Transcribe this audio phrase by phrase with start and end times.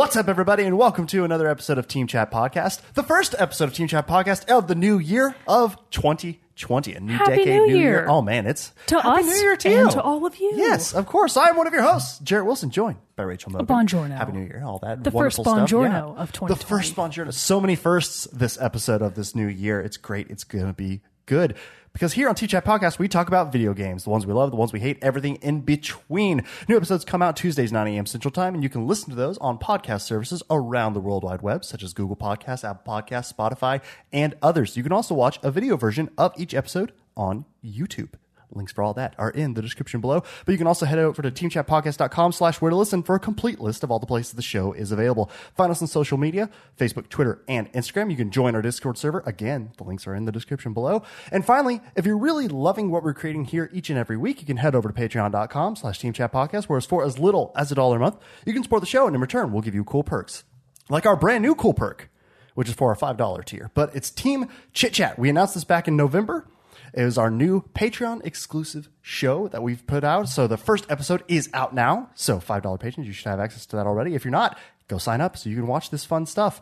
[0.00, 3.64] What's up, everybody, and welcome to another episode of Team Chat Podcast, the first episode
[3.64, 7.76] of Team Chat Podcast of the new year of 2020, a new Happy decade, New
[7.76, 8.06] Year.
[8.08, 9.90] Oh man, it's To Happy us New Year to and you.
[9.90, 10.52] to all of you.
[10.54, 11.36] Yes, of course.
[11.36, 13.66] I'm one of your hosts, Jarrett Wilson, joined by Rachel Mogan.
[13.66, 14.16] Buongiorno.
[14.16, 15.68] Happy New Year, all that The first wonderful stuff.
[15.68, 16.22] buongiorno Yeah.
[16.22, 16.64] of The 2020.
[16.64, 17.34] first buongiorno.
[17.34, 19.82] So many firsts this episode of this new year.
[19.82, 20.30] It's great.
[20.30, 21.56] It's going to be good.
[21.92, 24.50] Because here on Team Chat Podcast, we talk about video games, the ones we love,
[24.52, 26.44] the ones we hate, everything in between.
[26.68, 28.06] New episodes come out Tuesdays, 9 a.m.
[28.06, 31.42] Central Time, and you can listen to those on podcast services around the World Wide
[31.42, 33.82] Web, such as Google Podcasts, Apple Podcasts, Spotify,
[34.12, 34.76] and others.
[34.76, 38.10] You can also watch a video version of each episode on YouTube.
[38.52, 40.22] Links for all that are in the description below.
[40.44, 43.60] But you can also head over to teamchatpodcast.com slash where to listen for a complete
[43.60, 45.30] list of all the places the show is available.
[45.56, 48.10] Find us on social media, Facebook, Twitter, and Instagram.
[48.10, 49.22] You can join our Discord server.
[49.26, 51.02] Again, the links are in the description below.
[51.30, 54.46] And finally, if you're really loving what we're creating here each and every week, you
[54.46, 58.00] can head over to patreon.com slash teamchatpodcast, where for as little as a dollar a
[58.00, 60.44] month, you can support the show, and in return, we'll give you cool perks.
[60.88, 62.10] Like our brand new cool perk,
[62.54, 63.70] which is for our $5 tier.
[63.74, 65.18] But it's Team Chit Chat.
[65.18, 66.48] We announced this back in November.
[66.92, 70.28] It was our new Patreon exclusive show that we've put out.
[70.28, 72.10] So the first episode is out now.
[72.14, 74.14] So $5 patrons, you should have access to that already.
[74.14, 76.60] If you're not, go sign up so you can watch this fun stuff.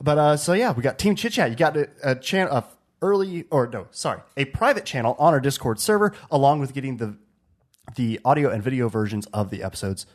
[0.00, 1.50] But uh, so yeah, we got Team Chit Chat.
[1.50, 2.64] You got a, a channel, a
[3.02, 7.16] early, or no, sorry, a private channel on our Discord server, along with getting the
[7.96, 10.06] the audio and video versions of the episodes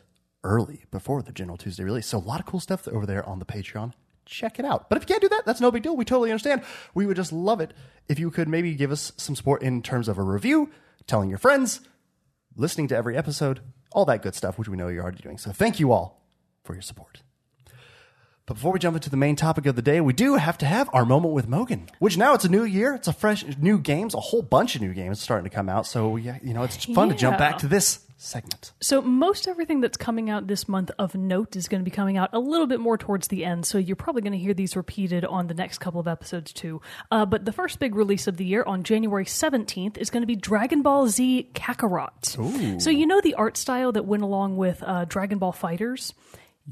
[0.42, 2.08] early before the general Tuesday release.
[2.08, 3.92] So a lot of cool stuff over there on the Patreon.
[4.30, 4.88] Check it out.
[4.88, 5.96] But if you can't do that, that's no big deal.
[5.96, 6.62] We totally understand.
[6.94, 7.74] We would just love it
[8.08, 10.70] if you could maybe give us some support in terms of a review,
[11.08, 11.80] telling your friends,
[12.54, 15.36] listening to every episode, all that good stuff, which we know you're already doing.
[15.36, 16.22] So thank you all
[16.62, 17.22] for your support.
[18.46, 20.66] But before we jump into the main topic of the day, we do have to
[20.66, 22.94] have our moment with Mogan, which now it's a new year.
[22.94, 25.88] It's a fresh new games, a whole bunch of new games starting to come out.
[25.88, 28.72] So, yeah, you know, it's fun to jump back to this segment.
[28.80, 32.16] So most everything that's coming out this month of note is going to be coming
[32.16, 33.66] out a little bit more towards the end.
[33.66, 36.82] So you're probably going to hear these repeated on the next couple of episodes too.
[37.10, 40.26] Uh, but the first big release of the year on January 17th is going to
[40.26, 42.36] be Dragon Ball Z Kakarot.
[42.80, 46.12] So you know the art style that went along with uh, Dragon Ball FighterZ.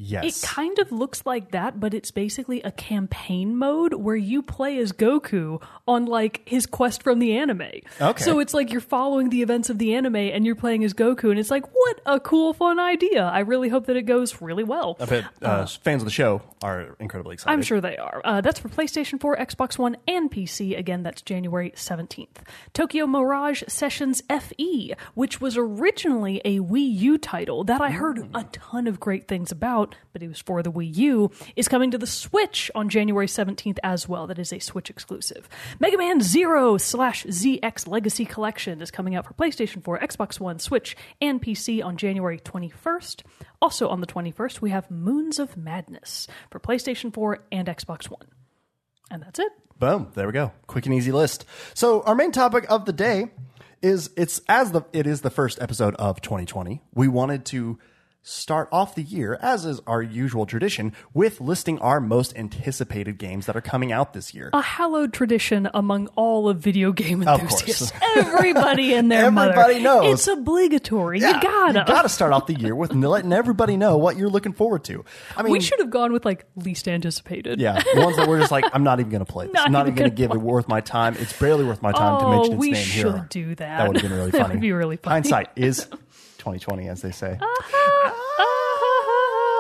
[0.01, 0.45] Yes.
[0.45, 4.79] It kind of looks like that, but it's basically a campaign mode where you play
[4.79, 7.63] as Goku on like his quest from the anime.
[8.01, 8.23] Okay.
[8.23, 11.31] So it's like you're following the events of the anime and you're playing as Goku,
[11.31, 13.25] and it's like, what a cool, fun idea.
[13.25, 14.97] I really hope that it goes really well.
[15.01, 17.53] I bet uh, fans of the show are incredibly excited.
[17.53, 18.21] I'm sure they are.
[18.25, 20.79] Uh, that's for PlayStation 4, Xbox One, and PC.
[20.79, 22.29] Again, that's January 17th.
[22.73, 28.45] Tokyo Mirage Sessions FE, which was originally a Wii U title that I heard a
[28.45, 31.99] ton of great things about, but it was for the Wii U, is coming to
[31.99, 34.27] the Switch on January 17th as well.
[34.27, 35.49] That is a Switch exclusive.
[35.79, 40.59] Mega Man Zero slash ZX Legacy Collection is coming out for PlayStation 4, Xbox One,
[40.59, 43.23] Switch, and PC on January 21st.
[43.61, 48.29] Also on the 21st, we have Moons of Madness for PlayStation 4 and Xbox One.
[49.11, 49.53] And that's it.
[49.79, 50.11] Boom.
[50.15, 50.53] There we go.
[50.67, 51.45] Quick and easy list.
[51.75, 53.31] So our main topic of the day
[53.81, 56.83] is it's as the it is the first episode of 2020.
[56.95, 57.79] We wanted to
[58.29, 63.47] start off the year, as is our usual tradition, with listing our most anticipated games
[63.47, 64.51] that are coming out this year.
[64.53, 67.91] A hallowed tradition among all of video game enthusiasts.
[68.17, 69.53] Everybody their mother.
[69.53, 70.13] Everybody knows.
[70.15, 71.21] It's obligatory.
[71.21, 71.79] Yeah, you gotta.
[71.81, 75.05] you gotta start off the year with letting everybody know what you're looking forward to.
[75.37, 77.61] I mean, we should have gone with like least anticipated.
[77.61, 79.55] Yeah, the ones that we're just like, I'm not even going to play this.
[79.55, 81.17] Not I'm not even to gonna give it worth my time.
[81.19, 83.27] It's barely worth my time to Oh, mention its we name should here.
[83.31, 83.79] do that.
[83.79, 84.55] That would have been really That funny.
[84.55, 85.15] would be really funny.
[85.15, 85.87] Hindsight is
[86.49, 87.39] 2020, as they say.
[87.41, 88.45] Uh-huh.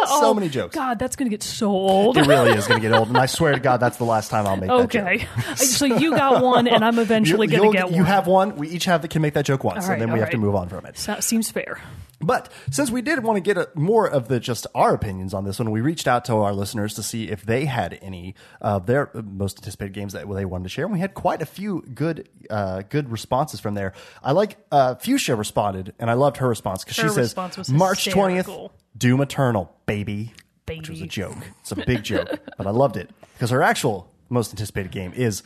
[0.08, 0.74] Oh, So many jokes.
[0.74, 2.16] God, that's going to get so old.
[2.16, 4.30] It really is going to get old, and I swear to God, that's the last
[4.30, 4.94] time I'll make that joke.
[5.28, 5.54] Okay.
[5.56, 7.94] so you got one, and I'm eventually going to get one.
[7.94, 8.56] you have one.
[8.56, 10.38] We each have that can make that joke once, right, and then we have to
[10.38, 10.98] move on from it.
[10.98, 11.80] So- seems fair.
[12.20, 15.44] But since we did want to get a, more of the just our opinions on
[15.44, 18.86] this one, we reached out to our listeners to see if they had any of
[18.86, 20.84] their most anticipated games that they wanted to share.
[20.86, 23.92] And we had quite a few good uh, good responses from there.
[24.20, 27.36] I like uh, Fuchsia responded, and I loved her response because she says
[27.70, 28.48] March twentieth.
[28.98, 30.32] Doom Eternal, baby,
[30.66, 31.36] which was a joke.
[31.60, 32.28] It's a big joke,
[32.58, 35.42] but I loved it because her actual most anticipated game is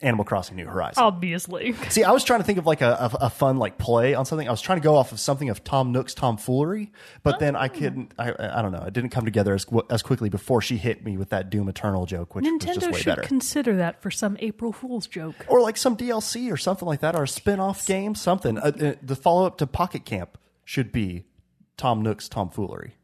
[0.00, 0.98] Animal Crossing New Horizons.
[0.98, 1.72] Obviously.
[1.88, 4.24] See, I was trying to think of like a, a, a fun like play on
[4.26, 4.46] something.
[4.46, 6.92] I was trying to go off of something of Tom Nook's tomfoolery,
[7.24, 7.60] but then Oh.
[7.60, 8.12] I couldn't.
[8.18, 8.82] I, I don't know.
[8.86, 12.06] It didn't come together as as quickly before she hit me with that Doom Eternal
[12.06, 13.22] joke, which was just Nintendo way should better.
[13.22, 15.34] consider that for some April Fool's joke.
[15.48, 18.56] or like some DLC or something like that, or a spin off game, something.
[18.58, 21.24] Uh, uh, the follow up to Pocket Camp should be
[21.78, 22.97] Tom Nook's tomfoolery.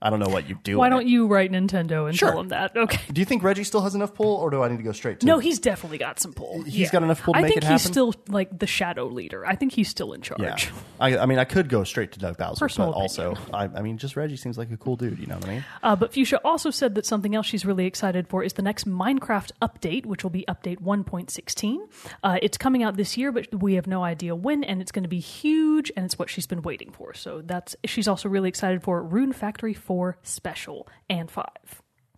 [0.00, 0.78] I don't know what you do.
[0.78, 1.08] Why don't it.
[1.08, 2.28] you write Nintendo and Sure.
[2.30, 2.76] tell them that?
[2.76, 3.00] Okay.
[3.12, 5.18] Do you think Reggie still has enough pull, or do I need to go straight
[5.20, 5.26] to?
[5.26, 6.62] No, he's definitely got some pull.
[6.62, 6.90] He's Yeah.
[6.92, 9.44] got enough pull to I make think it he's still like the shadow leader.
[9.44, 10.40] I think he's still in charge.
[10.40, 10.56] Yeah,
[11.00, 13.82] I, I mean, I could go straight to Doug Bowser, Personal but also, I, I
[13.82, 15.18] mean, just Reggie seems like a cool dude.
[15.18, 15.64] You know what I mean?
[15.82, 18.86] Uh, but Fuchsia also said that something else she's really excited for is the next
[18.88, 21.78] Minecraft update, which will be update 1.16.
[22.22, 25.02] Uh, it's coming out this year, but we have no idea when, and it's going
[25.02, 27.14] to be huge, and it's what she's been waiting for.
[27.14, 31.46] So that's she's also really excited for Rune Factory 4 Special and 5.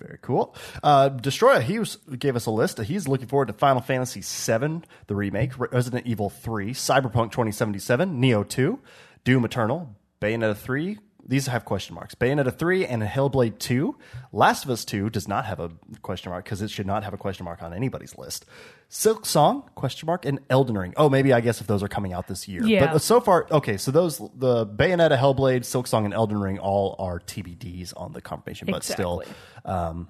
[0.01, 0.57] Very cool.
[0.83, 2.81] Uh, Destroyer, he was, gave us a list.
[2.81, 8.49] He's looking forward to Final Fantasy VII, the remake, Resident Evil 3, Cyberpunk 2077, Nioh
[8.49, 8.81] 2,
[9.23, 10.99] Doom Eternal, Bayonetta 3.
[11.31, 12.17] These have question marks.
[12.17, 13.97] Bayonetta 3 and Hellblade 2.
[14.33, 15.71] Last of Us 2 does not have a
[16.03, 18.47] question mark because it should not have a question mark on anybody's list.
[18.91, 20.93] Silksong, question mark, and Elden Ring.
[20.97, 22.65] Oh, maybe I guess if those are coming out this year.
[22.65, 22.93] Yeah.
[22.93, 27.21] But so far, okay, so those, the Bayonetta, Hellblade, Silksong, and Elden Ring all are
[27.21, 29.23] TBDs on the confirmation, but still
[29.65, 30.09] um,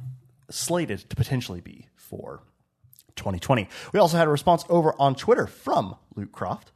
[0.48, 2.40] slated to potentially be for
[3.16, 3.68] 2020.
[3.92, 6.72] We also had a response over on Twitter from Luke Croft.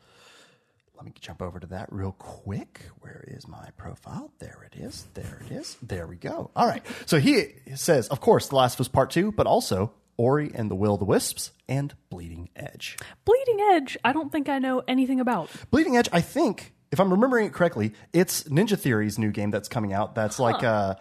[1.05, 2.81] Let me jump over to that real quick.
[3.01, 4.33] Where is my profile?
[4.39, 5.07] There it is.
[5.13, 5.77] There it is.
[5.83, 6.51] There we go.
[6.57, 6.83] All right.
[7.05, 10.71] So he says, of course, The Last of Us Part 2, but also Ori and
[10.71, 12.97] the Will of the Wisps and Bleeding Edge.
[13.27, 15.51] Bleeding Edge, I don't think I know anything about.
[15.71, 19.69] Bleeding Edge, I think, if I'm remembering it correctly, it's Ninja Theory's new game that's
[19.69, 20.15] coming out.
[20.15, 20.95] That's like uh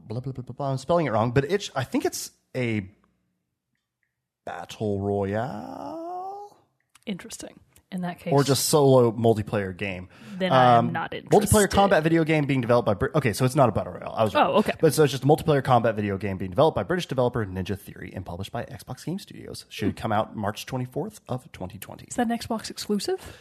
[0.00, 0.70] blah, blah, blah, blah, blah.
[0.70, 2.88] I'm spelling it wrong, but it's I think it's a
[4.46, 6.04] battle royale
[7.06, 7.60] Interesting.
[7.94, 10.08] In that case, or just solo multiplayer game.
[10.36, 11.48] Then I am not interested.
[11.48, 14.12] Multiplayer combat video game being developed by Brit- okay, so it's not a battle royale.
[14.16, 14.50] I was wrong.
[14.50, 14.72] Oh, okay.
[14.80, 17.78] But so it's just a multiplayer combat video game being developed by British developer Ninja
[17.78, 19.64] Theory and published by Xbox Game Studios.
[19.68, 22.06] Should come out March 24th of 2020.
[22.08, 23.38] is that an Xbox exclusive?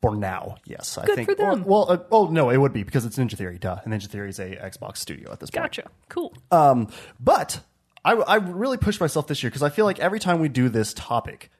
[0.00, 1.28] For now, yes, I Good think.
[1.28, 1.64] for them.
[1.64, 3.80] Well, well uh, oh no, it would be because it's Ninja Theory, duh.
[3.84, 5.64] And Ninja Theory is a Xbox studio at this point.
[5.64, 5.90] Gotcha.
[6.08, 6.32] Cool.
[6.50, 6.88] Um,
[7.20, 7.60] but
[8.02, 10.70] I, I really pushed myself this year because I feel like every time we do
[10.70, 11.50] this topic,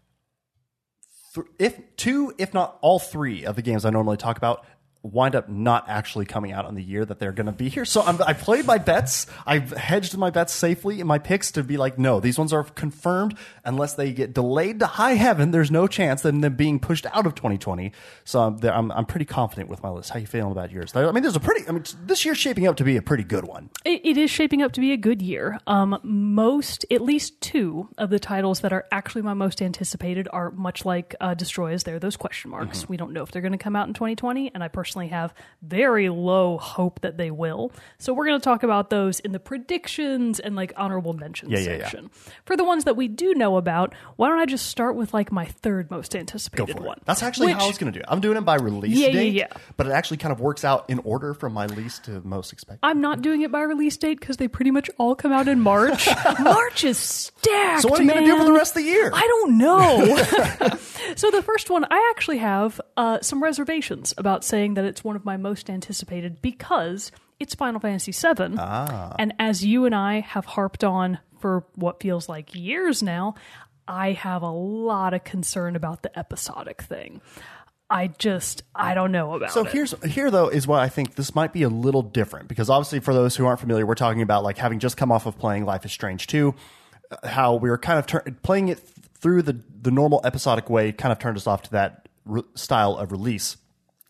[1.34, 4.66] th- if two, if not all three of the games I normally talk about
[5.02, 7.84] wind up not actually coming out on the year that they're going to be here.
[7.84, 9.26] So I'm, I played my bets.
[9.46, 12.64] I've hedged my bets safely in my picks to be like, no, these ones are
[12.64, 15.52] confirmed unless they get delayed to high heaven.
[15.52, 17.92] There's no chance of them being pushed out of 2020.
[18.24, 20.10] So I'm, I'm, I'm pretty confident with my list.
[20.10, 20.94] How you feeling about yours?
[20.94, 21.66] I mean, there's a pretty.
[21.66, 23.70] I mean, this year's shaping up to be a pretty good one.
[23.84, 25.58] It, it is shaping up to be a good year.
[25.66, 30.50] Um, most, at least two of the titles that are actually my most anticipated are
[30.50, 31.84] much like uh, Destroyers.
[31.84, 32.80] They're those question marks.
[32.80, 32.92] Mm-hmm.
[32.92, 35.34] We don't know if they're going to come out in 2020, and I personally have
[35.62, 37.72] very low hope that they will.
[37.98, 41.58] So we're going to talk about those in the predictions and like honorable mentions Yeah,
[41.58, 41.78] yeah, yeah.
[41.84, 42.10] section.
[42.44, 45.30] For the ones that we do know about, why don't I just start with like
[45.32, 46.96] my third most Go anticipated for one?
[46.98, 47.04] it.
[47.06, 48.06] That's actually how I was going to do it.
[48.08, 49.46] I'm doing it by release Yeah, yeah, date, yeah.
[49.76, 52.80] but it actually kind of works out in order from my least to most expected.
[52.82, 55.60] I'm not doing it by release date because they pretty much all come out in
[55.60, 56.08] March.
[56.40, 57.82] March is stacked.
[57.82, 59.10] So what are you going gonna do for the rest of the year?
[59.14, 60.16] I don't know.
[61.16, 65.16] so the first one, I actually have uh, some reservations about saying that it's one
[65.16, 69.14] of my most anticipated because it's Final Fantasy VII, Ah.
[69.18, 73.34] and as you and I have harped on for what feels like years now,
[73.88, 77.20] I have a lot of concern about the episodic thing.
[77.92, 79.72] I just I don't know about So it.
[79.72, 83.00] here's here though is why I think this might be a little different because obviously
[83.00, 85.64] for those who aren't familiar, we're talking about like having just come off of playing
[85.64, 86.54] Life is Strange 2,
[87.10, 90.70] uh, how we were kind of tur- playing it th- through the the normal episodic
[90.70, 93.56] way kind of turned us off to that re- style of release.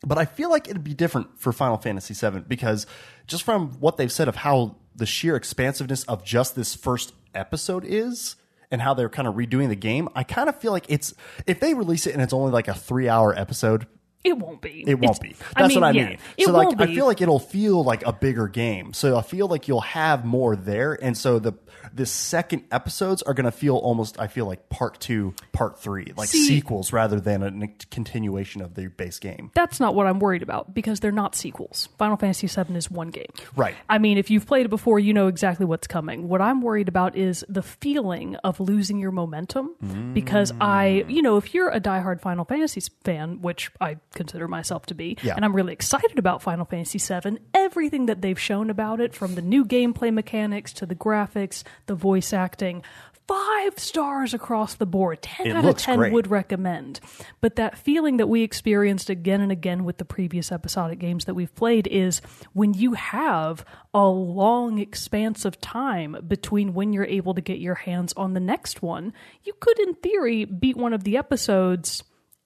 [0.02, 2.86] But I feel like it'd be different for Final Fantasy VII because
[3.26, 7.84] just from what they've said of how the sheer expansiveness of just this first episode
[7.84, 8.36] is
[8.70, 11.12] and how they're kind of redoing the game, I kind of feel like it's
[11.46, 13.86] if they release it and it's only like a three hour episode,
[14.22, 14.84] it won't be.
[14.86, 15.34] it won't It's- be.
[15.56, 16.18] That's what I yeah, mean.
[16.40, 18.92] So like I feel like it'll feel like a bigger game.
[18.92, 21.54] So I feel like you'll have more there and so the
[21.92, 26.12] the second episodes are going to feel almost I feel like part 2, part 3,
[26.16, 29.50] like See- sequels rather than a continuation of the base game.
[29.54, 31.88] That's not what I'm worried about because they're not sequels.
[31.98, 33.26] Final Fantasy VII is one game.
[33.56, 33.74] Right.
[33.88, 36.28] I mean, if you've played it before, you know exactly what's coming.
[36.28, 40.14] What I'm worried about is the feeling of losing your momentum mm.
[40.14, 44.86] because I, you know, if you're a diehard Final Fantasy fan, which I consider myself
[44.86, 45.34] to be, Yeah.
[45.36, 49.34] and I'm really excited about Final Fantasy VII, everything that they've shown about it, from
[49.34, 52.82] the new gameplay mechanics to the graphics, the voice acting,
[53.28, 55.22] five stars across the board.
[55.22, 56.12] 10 It out of 10 great.
[56.12, 56.98] would recommend.
[57.40, 61.34] But that feeling that we experienced again and again with the previous episodic games that
[61.34, 62.20] we've played is
[62.54, 63.64] when you have
[63.94, 68.40] a long expanse of time between when you're able to get your hands on the
[68.40, 69.12] next one,
[69.44, 72.02] you could, in theory, beat one of the episodes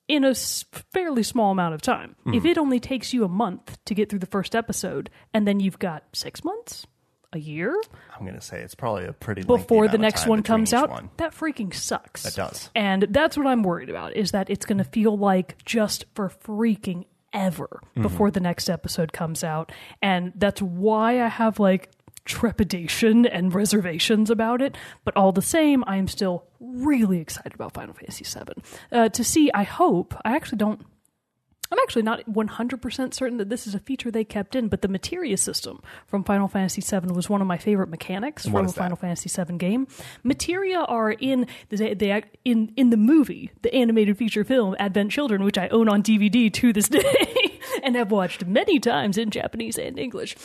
[0.09, 2.17] in a fairly small amount of time.
[2.27, 5.61] If it only takes you a month to get through the first episode, and then
[5.61, 6.87] you've got six months,
[7.33, 7.75] a year
[8.15, 11.11] I'm going to say it's probably a pretty before the next one comes out, one.
[11.17, 12.23] that freaking sucks.
[12.23, 12.71] That does.
[12.77, 16.29] And that's what I'm worried about is that it's going to feel like just for
[16.29, 18.03] freaking ever Mm-hmm.
[18.03, 19.73] before the next episode comes out.
[20.01, 21.91] And that's why I have like
[22.25, 24.77] trepidation and reservations about it.
[25.05, 28.63] But all the same, I am still really excited about Final Fantasy VII.
[28.91, 30.85] Uh, to see, I hope, I actually don't.
[31.73, 34.87] I'm actually not 100% certain that this is a feature they kept in, but the
[34.87, 38.75] materia system from Final Fantasy VII was one of my favorite mechanics from a that?
[38.75, 39.89] Final Fantasy VII game.
[40.23, 45.43] Materia are in the they, in in the movie, the animated feature film Advent Children,
[45.43, 47.44] which I own on DVD to this day
[47.85, 50.37] and have watched many times in Japanese and English,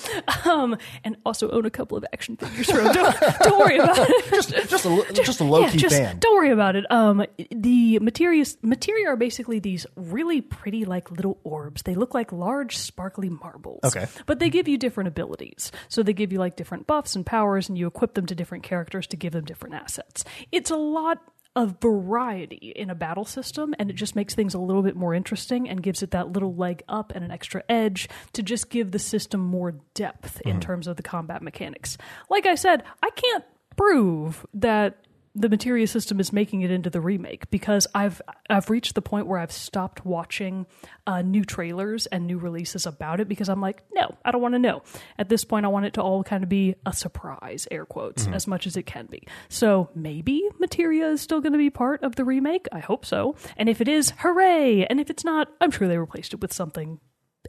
[0.46, 2.92] um, and also own a couple of action figures from.
[2.92, 4.30] Don't, don't worry about it.
[4.30, 6.20] Just, just a, just a low Yeah, key just fan.
[6.20, 6.90] Don't worry about it.
[6.92, 11.84] Um, the materia materia are basically these really pretty like little orbs.
[11.84, 13.80] They look like large sparkly marbles.
[13.84, 14.08] Okay.
[14.26, 15.72] But they give you different abilities.
[15.88, 18.64] So they give you like different buffs and powers, and you equip them to different
[18.64, 20.24] characters to give them different assets.
[20.52, 21.20] It's a lot
[21.60, 25.14] of variety in a battle system, and it just makes things a little bit more
[25.14, 28.92] interesting and gives it that little leg up and an extra edge to just give
[28.92, 30.60] the system more depth in mm-hmm.
[30.62, 31.98] terms of the combat mechanics.
[32.30, 33.44] Like I said, I can't
[33.76, 35.04] prove that
[35.36, 39.28] the materia system is making it into the remake because I've I've reached the point
[39.28, 40.66] where I've stopped watching
[41.06, 44.56] uh, new trailers and new releases about it because I'm like, no, I don't want
[44.56, 44.82] to know.
[45.18, 48.28] At this point, I want it to all kind of be a surprise, air quotes,
[48.28, 49.24] as much as it can be.
[49.50, 52.68] So maybe materia is still going to be part of the remake.
[52.72, 53.36] I hope so.
[53.58, 54.86] And if it is, hooray!
[54.86, 57.00] And if it's not, I'm sure they replaced it with something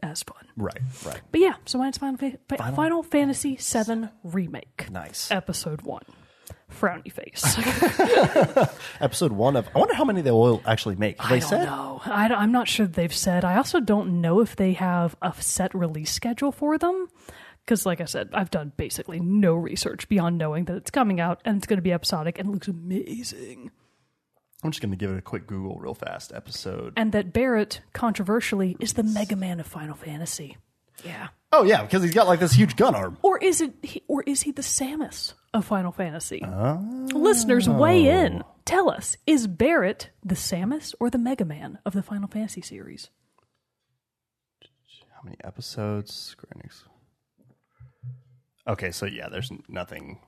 [0.03, 0.47] as fun.
[0.55, 1.21] Right, right.
[1.31, 2.37] But yeah, so mine's Final, Fa-
[2.75, 4.89] Final Fantasy VII Remake.
[4.89, 5.29] Nice.
[5.31, 6.03] Episode one.
[6.71, 7.57] Frowny face.
[9.01, 9.67] Episode one of.
[9.75, 11.19] I wonder how many they will actually make.
[11.21, 11.65] Have I they don't said?
[11.65, 12.01] know.
[12.05, 13.43] I don't, I'm not sure they've said.
[13.45, 17.07] I also don't know if they have a set release schedule for them.
[17.65, 21.41] Because, like I said, I've done basically no research beyond knowing that it's coming out
[21.45, 23.69] and it's going to be episodic and it looks amazing.
[24.63, 26.31] I'm just going to give it a quick Google real fast.
[26.33, 26.93] Episode.
[26.97, 30.57] And that Barret, controversially, is the Mega Man of Final Fantasy.
[31.05, 31.29] Yeah.
[31.51, 33.17] Oh yeah, because he's got like this huge gun arm.
[33.21, 33.73] Or is it?
[33.83, 36.43] he- Or is he the Samus of Final Fantasy?
[37.13, 38.25] Listeners, weigh oh.
[38.25, 38.43] in.
[38.65, 43.09] Tell us: Is Barret the Samus or the Mega Man of the Final Fantasy series?
[45.13, 46.13] How many episodes?
[46.13, 46.83] Square Enix.
[48.67, 50.19] Okay, so yeah, there's nothing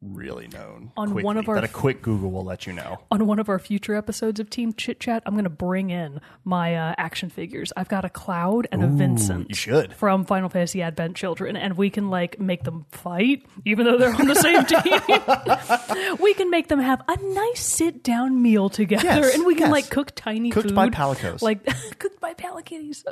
[0.00, 2.98] really known On quickly one of our that a quick Google will let you know.
[3.10, 6.20] On one of our future episodes of Team Chit Chat, I'm going to bring in
[6.44, 7.72] my uh, action figures.
[7.76, 9.48] I've got a Cloud and a Vincent.
[9.48, 9.92] you should.
[9.94, 14.14] from Final Fantasy Advent Children, and we can like make them fight, even though they're
[14.14, 14.64] on the same
[16.08, 16.16] team.
[16.20, 19.64] we can make them have a nice sit down meal together, Yes, and we can
[19.66, 19.72] yes.
[19.72, 21.42] like cook tiny Cooked food, by Palicos.
[21.42, 21.64] like
[21.98, 23.02] cooked by Palikitties.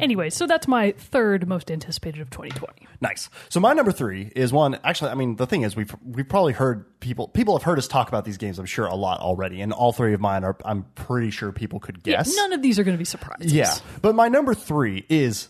[0.00, 2.86] anyway, so that's my third most anticipated of 2020.
[3.00, 3.28] Nice.
[3.50, 4.78] So my number three is one.
[4.82, 7.88] Actually, I mean, the thing is, we've we've probably heard people people have heard us
[7.88, 8.58] talk about these games.
[8.58, 10.56] I'm sure a lot already, and all three of mine are.
[10.64, 12.34] I'm pretty sure people could guess.
[12.36, 13.52] None of these are going to be surprises.
[13.52, 15.48] Yeah, but my number three is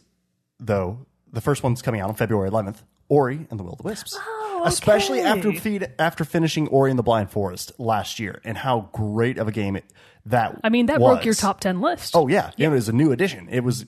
[0.61, 2.83] though the first one's coming out on February 11th.
[3.11, 4.17] Ori and the Will of the Wisps.
[4.19, 8.91] Oh, Especially after feed, after finishing Ori and the Blind Forest last year, and how
[8.93, 9.85] great of a game it,
[10.27, 10.61] that.
[10.63, 11.17] I mean that was.
[11.17, 12.15] broke your top ten list.
[12.15, 13.49] Oh yeah, it was a new addition.
[13.49, 13.87] It was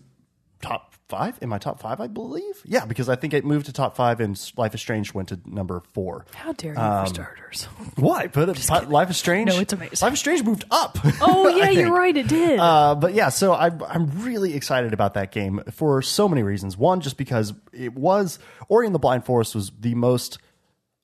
[0.62, 2.62] top five in my top five, I believe.
[2.64, 5.40] Yeah, because I think it moved to top five, and Life is Strange went to
[5.44, 6.24] number four.
[6.34, 7.64] how dare you Um, for starters?
[7.96, 8.28] Why?
[8.28, 9.50] But uh, Life is Strange.
[9.50, 9.98] No, it's amazing.
[10.00, 10.98] Life is Strange moved up.
[11.20, 12.16] Oh yeah, you're right.
[12.16, 12.58] It did.
[12.58, 16.76] Uh, but yeah, so I'm I'm really excited about that game for so many reasons.
[16.76, 18.38] One, just because it was
[18.68, 20.38] Ori and the Blind Forest was the most,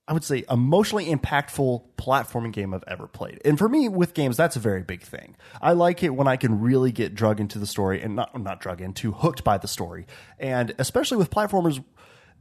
[0.08, 3.40] I would say, emotionally impactful platforming game I've ever played.
[3.44, 5.36] And for me, with games, that's a very big thing.
[5.60, 8.60] I like it when I can really get drug into the story and not not
[8.60, 10.06] drug into, hooked by the story.
[10.38, 11.82] And especially with platformers,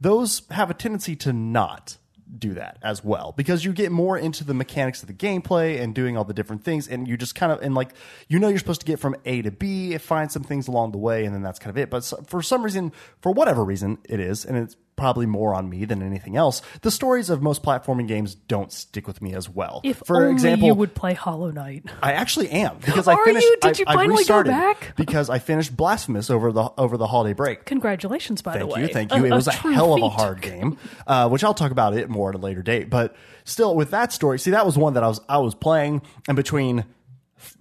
[0.00, 1.98] those have a tendency to not
[2.38, 5.94] do that as well because you get more into the mechanics of the gameplay and
[5.94, 7.92] doing all the different things and you just kind of and like
[8.28, 10.98] you know you're supposed to get from A to B find some things along the
[10.98, 14.18] way and then that's kind of it but for some reason for whatever reason it
[14.18, 18.08] is and it's probably more on me than anything else the stories of most platforming
[18.08, 21.50] games don't stick with me as well if for only example you would play Hollow
[21.50, 21.84] Knight.
[22.02, 23.44] I actually am because I Are finished.
[23.46, 23.56] you?
[23.60, 24.92] Did I- you I finally go restarted back?
[24.96, 27.64] because I finished Blasphemous over the over the holiday break.
[27.66, 28.72] Congratulations, by the way.
[28.74, 29.24] Thank you, thank you.
[29.24, 31.96] A- it was a, true hell of a hard game, uh, which I'll talk about
[31.96, 32.90] it more at a later date.
[32.90, 36.02] But still, with that story, see, that was one that I was I was playing,
[36.26, 36.84] and between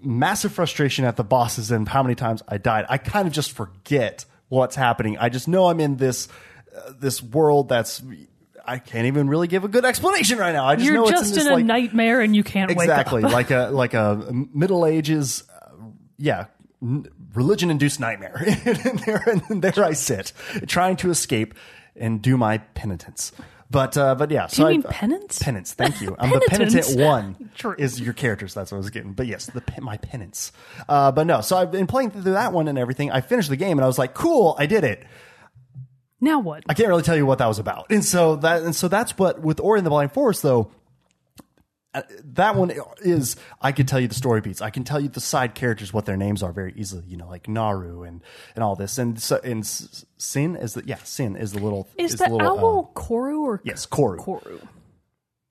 [0.02, 3.52] massive frustration at the bosses and how many times I died, I kind of just
[3.52, 5.18] forget what's happening.
[5.18, 6.28] I just know I'm in this
[7.00, 8.02] this world that's.
[8.68, 10.66] I can't even really give a good explanation right now.
[10.66, 12.86] I just You're know it's just in this a like nightmare and you can't wait.
[12.86, 13.34] exactly wake up.
[13.34, 15.70] like a like a Middle Ages uh,
[16.18, 16.46] yeah,
[16.82, 17.06] n-
[17.36, 18.36] religion induced nightmare.
[18.66, 20.34] and, there, and there I sit,
[20.66, 21.54] trying to escape
[21.96, 23.32] and do my penitence.
[23.70, 25.40] But uh, but yeah, Do so you mean I- penance?
[25.40, 25.74] Penance.
[25.74, 26.16] Thank you.
[26.20, 27.52] I'm the penitent one.
[27.56, 27.76] True.
[27.78, 28.54] Is your characters?
[28.54, 29.14] That's what I was getting.
[29.14, 30.52] But yes, the my penance.
[30.90, 31.42] Uh, but no.
[31.42, 33.12] So I've been playing through that one and everything.
[33.12, 35.06] I finished the game and I was like, cool, I did it.
[36.22, 36.64] Now what?
[36.70, 37.88] I can't really tell you what that was about.
[37.90, 40.72] And so that and so that's what with Ori and the Blind Forest though.
[41.94, 44.62] uh, That one is I can tell you the story beats.
[44.62, 47.04] I can tell you the side characters what their names are very easily.
[47.08, 48.22] You know, like Naru and
[48.56, 48.98] and all this.
[48.98, 49.66] And so and
[50.18, 53.40] Sin is the yeah Sin is the little Is the the little, owl uh, Koru
[53.42, 54.66] or yes Koru Koru?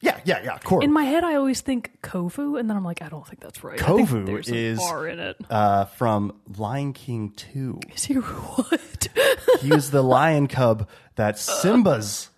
[0.04, 0.82] Yeah yeah yeah Koru.
[0.84, 3.64] In my head, I always think Kovu, and then I'm like, I don't think that's
[3.64, 3.82] right.
[3.82, 5.36] I think Kovu there's is- R in it.
[5.50, 7.80] uh, from Lion King two.
[7.94, 9.08] Is he what?
[9.60, 12.28] He was the lion cub that Simba's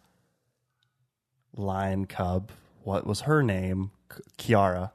[1.57, 2.51] lion cub.
[2.85, 3.91] What was her name?
[4.39, 4.91] K- Kiara.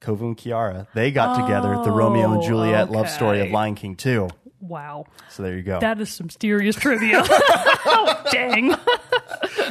[0.00, 0.86] Kovu and Kiara.
[0.94, 1.80] They got together.
[1.84, 3.52] The Romeo and Juliet love story of okay.
[3.52, 4.28] Lion King 2.
[4.60, 5.80] wow, So there you go.
[5.80, 7.22] that is some serious trivia.
[7.28, 8.74] oh, dang.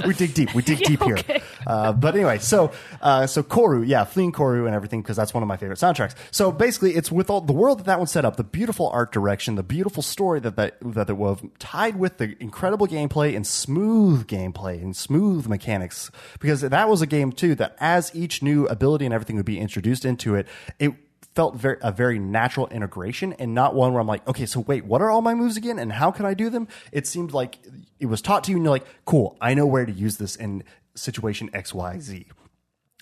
[0.06, 0.54] We dig deep.
[0.54, 1.24] We dig deep okay.
[1.24, 1.42] here.
[1.66, 2.72] Uh, but anyway, so
[3.02, 6.16] uh, so Koru, yeah, fleeing Koru and everything because that's one of my favorite soundtracks.
[6.32, 9.12] So basically, it's with all the world that that one set up, the beautiful art
[9.12, 13.46] direction, the beautiful story that that that it was tied with the incredible gameplay and
[13.46, 16.12] smooth gameplay and smooth mechanics.
[16.40, 19.60] Because that was a game too that as each new ability and everything would be
[19.60, 20.48] introduced into it,
[20.80, 20.94] it
[21.36, 24.86] felt very a very natural integration and not one where I'm like, okay, so wait,
[24.86, 26.68] what are all my moves again and how can I do them?
[26.92, 27.60] It seemed like
[28.00, 30.36] it was taught to you and you're like, cool, I know where to use this
[30.36, 30.64] in
[30.96, 32.28] situation X, Y, Z.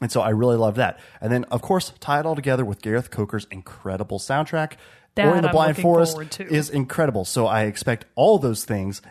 [0.02, 1.00] And so I really love that.
[1.20, 4.74] And then, of course, tie it all together with Gareth Coker's incredible soundtrack.
[5.16, 7.26] That Ori and the I'm Blind Forest is incredible.
[7.26, 9.02] So I expect all those things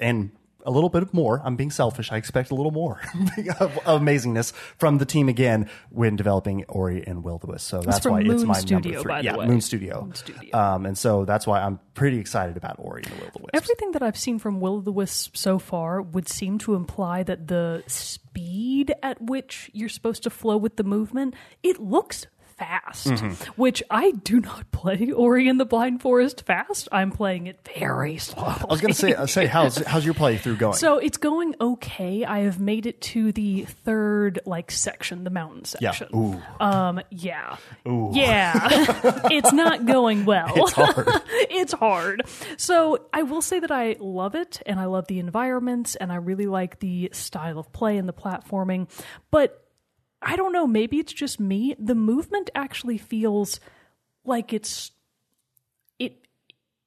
[0.00, 0.32] and
[0.64, 1.40] a little bit more.
[1.44, 2.12] I'm being selfish.
[2.12, 3.00] I expect a little more
[3.60, 7.68] of amazingness from the team again when developing Ori and Will the Wisp.
[7.68, 9.08] So that's why it's my Studio, number three.
[9.12, 9.46] by the yeah, way.
[9.46, 10.02] Moon Studio.
[10.02, 10.58] Moon Studio.
[10.58, 13.50] Um, and so that's why I'm pretty excited about Ori and the Will the Wisp.
[13.54, 17.48] Everything that I've seen from Will the Wisp so far would seem to imply that
[17.48, 22.26] the speed at which you're supposed to flow with the movement, it looks
[22.60, 23.52] fast, Mm-hmm.
[23.60, 26.88] which I do not play Ori and the Blind Forest fast.
[26.92, 28.44] I'm playing it very slow.
[28.44, 30.74] I was going to say, uh, say how's how's your playthrough going?
[30.74, 32.24] So it's going okay.
[32.24, 35.92] I have made it to the third like section, the mountain yeah.
[35.92, 36.08] section.
[36.14, 36.42] Ooh.
[36.60, 37.56] Um, yeah.
[37.86, 38.68] Yeah.
[39.30, 40.52] it's not going well.
[40.54, 41.08] It's hard.
[41.50, 42.22] it's hard.
[42.58, 46.16] So I will say that I love it and I love the environments and I
[46.16, 48.88] really like the style of play and the platforming.
[49.30, 49.64] But
[50.22, 51.74] I don't know, maybe it's just me.
[51.78, 53.60] The movement actually feels
[54.24, 54.92] like it's
[55.98, 56.26] it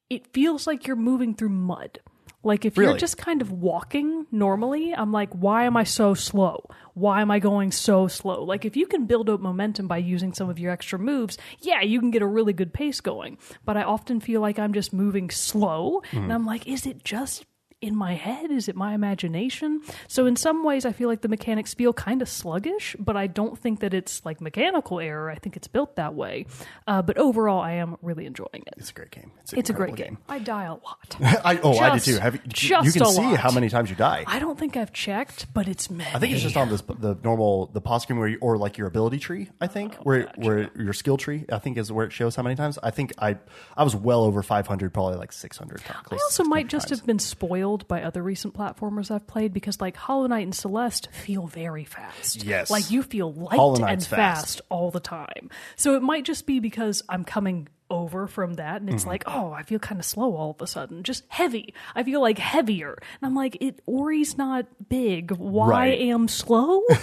[0.08, 1.98] it feels like you're moving through mud.
[2.44, 6.68] Like if you're just kind of walking normally, I'm like, why am I so slow?
[6.92, 8.44] Why am I going so slow?
[8.44, 11.80] Like if you can build up momentum by using some of your extra moves, yeah,
[11.80, 13.38] you can get a really good pace going.
[13.64, 16.34] But I often feel like I'm just moving slow, and mm.
[16.34, 17.46] I'm like, is it just
[17.84, 18.50] in my head?
[18.50, 19.82] Is it my imagination?
[20.08, 23.26] So in some ways, I feel like the mechanics feel kind of sluggish, but I
[23.26, 25.30] don't think that it's like mechanical error.
[25.30, 26.46] I think it's built that way.
[26.86, 28.74] Uh, but overall, I am really enjoying it.
[28.78, 29.32] It's a great game.
[29.42, 30.24] It's, It's a great incredible game.
[30.28, 31.16] I die a lot.
[31.20, 32.18] I, oh, I did too.
[32.18, 33.38] Have you, just you can see lot.
[33.38, 34.24] how many times you die.
[34.26, 36.10] I don't think I've checked, but it's many.
[36.14, 38.86] I think it's just on this the normal the screen where you, or like your
[38.86, 39.50] ability tree.
[39.60, 41.44] I think where where your skill tree.
[41.52, 42.78] I think is where it shows how many times.
[42.82, 43.38] I think I
[43.76, 45.82] I was well over five hundred, probably like six hundred.
[45.88, 49.96] I also might just have been spoiled by other recent platformers I've played because like
[49.96, 52.44] Hollow Knight and Celeste feel very fast.
[52.44, 52.70] Yes.
[52.70, 54.08] Like you feel light and fast.
[54.08, 54.60] fast.
[54.68, 55.50] all the time.
[55.76, 59.10] So it might just be because I'm coming over from that and it's Mm-hmm.
[59.10, 61.02] like, oh, I feel kind of slow all of a sudden.
[61.02, 61.74] Just heavy.
[61.94, 62.92] I feel like heavier.
[62.94, 65.30] And I'm like, it Ori's not big.
[65.32, 66.00] Why Right.
[66.00, 66.82] am slow?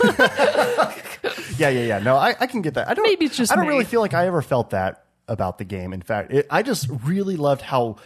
[1.58, 2.00] Yeah, yeah, yeah.
[2.00, 2.88] No, I, I can get that.
[2.88, 3.06] I don't.
[3.06, 3.70] Maybe it's just I don't me.
[3.70, 5.94] really feel like I ever felt that about the game.
[5.94, 7.98] In fact, it, I just really loved how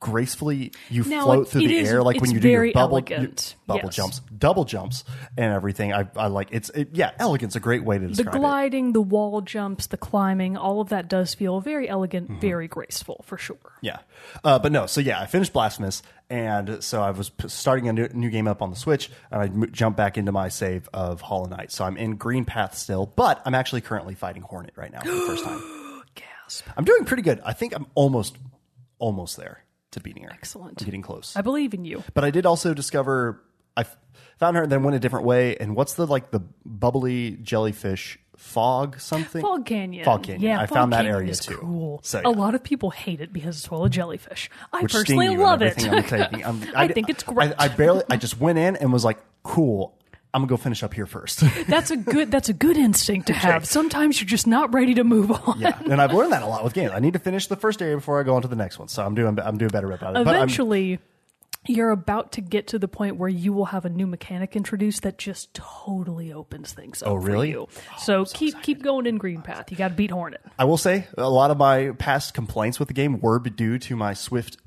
[0.00, 3.54] gracefully you Now, float through the is- air, like when you do your bubble elegant.
[3.58, 3.96] your bubble Yes.
[3.96, 5.04] jumps, double jumps,
[5.36, 5.92] and everything.
[5.92, 8.32] I, I like it's it, yeah, elegant's a great way to describe it.
[8.32, 12.40] The gliding, the wall jumps, the climbing, all of that does feel very elegant, Mm-hmm.
[12.40, 13.58] very graceful for sure.
[13.82, 13.98] Yeah,
[14.42, 14.86] uh, but no.
[14.86, 18.48] So yeah, I finished Blasphemous, and so I was p- starting a new, new game
[18.48, 21.72] up on the Switch, and I m- jumped back into my save of Hollow Knight.
[21.72, 25.10] So I'm in Green Path still, but I'm actually currently fighting Hornet right now for
[25.10, 25.60] the first time.
[26.14, 26.66] Gasp.
[26.76, 27.40] I'm doing pretty good.
[27.44, 28.36] I think I'm almost,
[28.98, 30.30] almost there to beating her.
[30.32, 30.80] Excellent.
[30.80, 31.34] I'm getting close.
[31.36, 32.02] I believe in you.
[32.14, 33.42] But I did also discover
[33.76, 33.96] I f-
[34.38, 35.56] found her and then went a different way.
[35.56, 39.42] And what's the like the bubbly jellyfish fog something?
[39.42, 40.04] Fog Canyon.
[40.04, 40.42] Fog Canyon.
[40.42, 41.56] Yeah, I Fog found that Canyon area is too.
[41.58, 42.00] Cool.
[42.02, 44.48] So, A lot of people hate it because it's full of jellyfish.
[44.72, 45.78] I Which sting personally you and love it.
[45.78, 46.44] everything I'm taking.
[46.44, 47.52] I'm- I think it's great.
[47.58, 48.02] I, I barely.
[48.10, 49.96] I just went in and was like, "Cool,
[50.32, 51.42] I'm gonna go finish up here first.
[51.68, 52.30] That's a good.
[52.30, 53.66] That's a good instinct to have.
[53.66, 55.60] Sometimes you're just not ready to move on.
[55.60, 56.92] yeah, and I've learned that a lot with games.
[56.94, 58.88] I need to finish the first area before I go on to the next one.
[58.88, 60.20] So I'm doing I'm doing better about it.
[60.20, 61.00] Eventually,
[61.66, 65.02] you're about to get to the point where you will have a new mechanic introduced
[65.02, 67.12] that just totally opens things oh, up.
[67.12, 67.52] Oh, really?
[67.52, 67.68] For you.
[67.98, 69.70] so keep keep going in Green Path.
[69.70, 70.40] You got to beat Hornet.
[70.58, 73.96] I will say a lot of my past complaints with the game were due to
[73.96, 74.58] my Swift.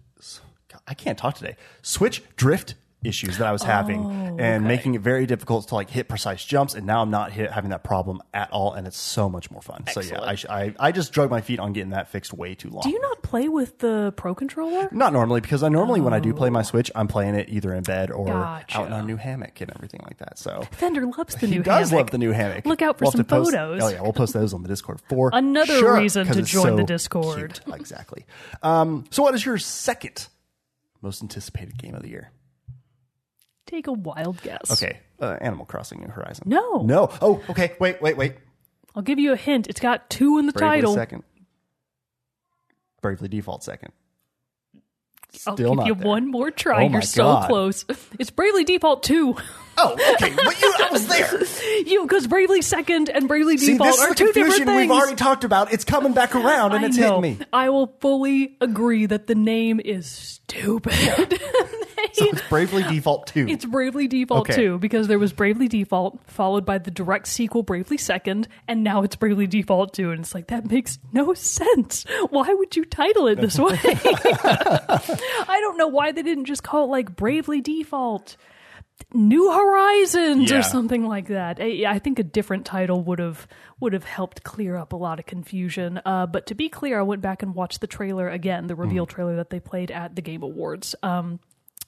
[0.86, 1.56] I can't talk today.
[1.82, 4.05] Switch drift issues that I was having
[4.39, 4.57] and okay.
[4.59, 6.73] making it very difficult to like hit precise jumps.
[6.73, 9.61] And now I'm not hit, having that problem at all, and it's so much more
[9.61, 9.85] fun.
[9.91, 12.55] So yeah, I, sh- I I just drug my feet on getting that fixed way
[12.55, 12.81] too long.
[12.83, 14.89] Do you not play with the Pro controller?
[14.91, 17.73] Not normally, because I normally when I do play my Switch, I'm playing it either
[17.73, 18.77] in bed or Gotcha.
[18.79, 20.37] out in a new hammock and everything like that.
[20.39, 21.77] So Fender loves the he new hammock.
[21.77, 22.65] He does love the new hammock.
[22.65, 23.81] Look out for We'll some to post- photos.
[23.83, 26.83] Oh yeah, we'll post those on the Discord for Another sure, reason to join the
[26.83, 27.59] Discord.
[27.63, 27.75] cute.
[27.79, 28.25] Exactly.
[28.61, 30.27] Um, so, what is your second
[31.01, 32.31] most anticipated game of the year?
[33.73, 34.71] Take a wild guess.
[34.71, 36.43] Okay, uh, Animal Crossing New Horizon.
[36.45, 36.83] No.
[36.83, 37.09] no.
[37.21, 37.75] Oh, okay.
[37.79, 38.36] Wait, wait, wait.
[38.95, 39.65] I'll give you a hint.
[39.65, 40.93] It's got two in the Bravely title.
[40.93, 41.23] second.
[43.01, 43.91] Bravely Default second.
[45.47, 46.07] I'll Still give not you there.
[46.07, 46.83] one more try.
[46.86, 47.47] Oh You're so God.
[47.47, 47.83] close.
[48.19, 49.36] It's Bravely Default 2.
[49.75, 50.31] Oh, okay.
[50.36, 51.79] but you, I was there.
[51.88, 54.67] you because Bravely Second and Bravely See, Default this is are the two different confusion
[54.67, 54.81] things.
[54.91, 55.73] we've already talked about.
[55.73, 57.19] It's coming back around, and I it's know.
[57.19, 57.45] hitting me.
[57.51, 60.93] I will fully agree that the name is stupid.
[62.23, 63.47] So it's Bravely Default two.
[63.47, 64.56] It's Bravely Default Okay.
[64.62, 69.02] 2 because there was Bravely Default followed by the direct sequel Bravely Second and now
[69.04, 72.06] it's Bravely Default 2 and it's like that makes no sense.
[72.30, 73.78] Why would you title it this way?
[73.84, 78.38] I don't know why they didn't just call it like Bravely Default
[79.13, 80.60] New Horizons Yeah.
[80.60, 81.58] or something like that.
[81.60, 83.47] I, I think a different title would have
[83.80, 85.99] would have helped clear up a lot of confusion.
[86.06, 89.06] Uh, but to be clear, I went back and watched the trailer again, the reveal
[89.06, 90.95] trailer that they played at the Game Awards.
[91.04, 91.39] Um,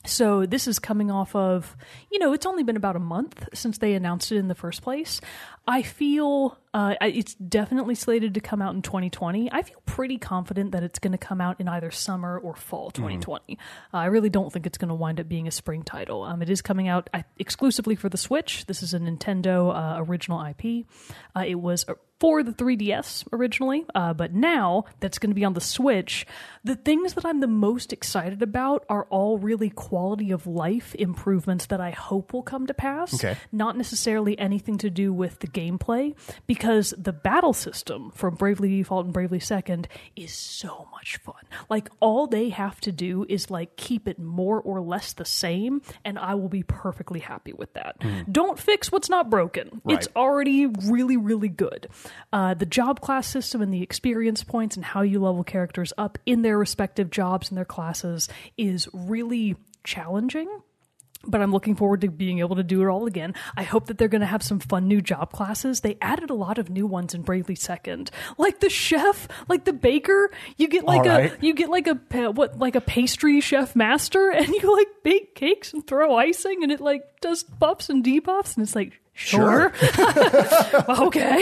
[0.05, 1.75] so this is coming off of,
[2.11, 4.81] you know, it's only been about a month since they announced it in the first
[4.81, 5.21] place.
[5.67, 9.51] I feel uh, it's definitely slated to come out in 2020.
[9.51, 12.91] I feel pretty confident that it's going to come out in either summer or fall
[12.91, 13.57] 2020.
[13.93, 16.23] Uh, I really don't think it's going to wind up being a spring title.
[16.23, 18.65] Um, it is coming out I, exclusively for the Switch.
[18.67, 20.85] This is a Nintendo uh, original IP.
[21.35, 21.85] Uh, it was
[22.19, 26.25] for the 3DS originally, uh, but now that's going to be on the Switch.
[26.63, 31.65] The things that I'm the most excited about are all really quality of life improvements
[31.67, 33.13] that I hope will come to pass.
[33.13, 33.37] Okay.
[33.51, 36.15] Not necessarily anything to do with the gameplay,
[36.47, 41.35] because the battle system from Bravely Default and Bravely Second is so much fun.
[41.69, 45.81] Like, all they have to do is like keep it more or less the same,
[46.05, 47.97] and I will be perfectly happy with that.
[48.31, 49.81] Don't fix what's not broken.
[49.87, 51.87] It's already really, really good.
[52.33, 56.17] Uh, the job class system and the experience points and how you level characters up
[56.25, 60.49] in their respective jobs and their classes is really challenging.
[61.27, 63.33] But I'm looking forward to being able to do it all again.
[63.57, 65.81] I hope that they're going to have some fun new job classes.
[65.81, 69.73] They added a lot of new ones in Bravely Second, like the chef, like the
[69.73, 70.29] baker.
[70.57, 71.33] You get like right.
[71.33, 71.95] a you get like a
[72.31, 76.71] what like a pastry chef master, and you like bake cakes and throw icing, and
[76.71, 79.71] it like does buffs and debuffs, and it's like sure,
[80.89, 81.41] okay.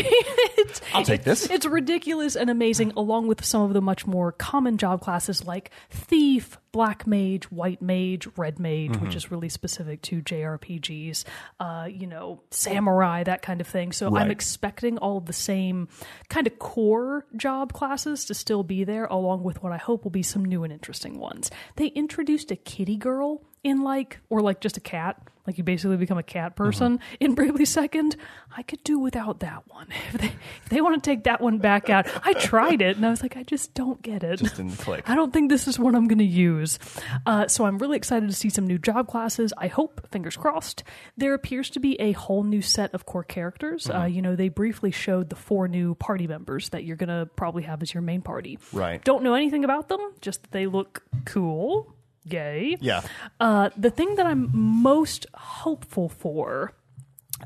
[0.58, 1.50] It's- I'll take this.
[1.50, 5.72] It's ridiculous and amazing, along with some of the much more common job classes like
[5.90, 9.06] thief, black mage, white mage, red mage, Mm-hmm.
[9.06, 11.24] which is really specific to JRPGs.
[11.60, 13.92] Uh, you know, samurai, that kind of thing.
[13.92, 15.88] So I'm expecting all of the same
[16.30, 20.12] kind of core job classes to still be there, along with what I hope will
[20.12, 21.50] be some new and interesting ones.
[21.76, 25.22] They introduced a kitty girl in like, or like just a cat.
[25.46, 27.16] Like you basically become a cat person Mm-hmm.
[27.20, 28.16] in Bravely Second.
[28.56, 29.88] I could do without that one.
[30.14, 33.06] If they, if they want to take that one back out, I tried it and
[33.06, 34.38] I was like, I just don't get it.
[34.40, 35.10] Just didn't click.
[35.10, 36.78] I don't think this is what I'm going to use.
[37.26, 39.54] Uh, so I'm really excited to see some new job classes.
[39.58, 40.84] I hope, fingers crossed.
[41.18, 43.90] There appears to be a whole new set of core characters.
[43.90, 44.14] Uh, Mm-hmm.
[44.16, 47.64] you know, they briefly showed the four new party members that you're going to probably
[47.64, 48.60] have as your main party.
[48.72, 49.04] Right.
[49.04, 51.94] Don't know anything about them, just that they look cool.
[52.26, 52.78] Yay.
[52.80, 53.02] Yeah.
[53.40, 56.74] Uh, the thing that I'm most hopeful for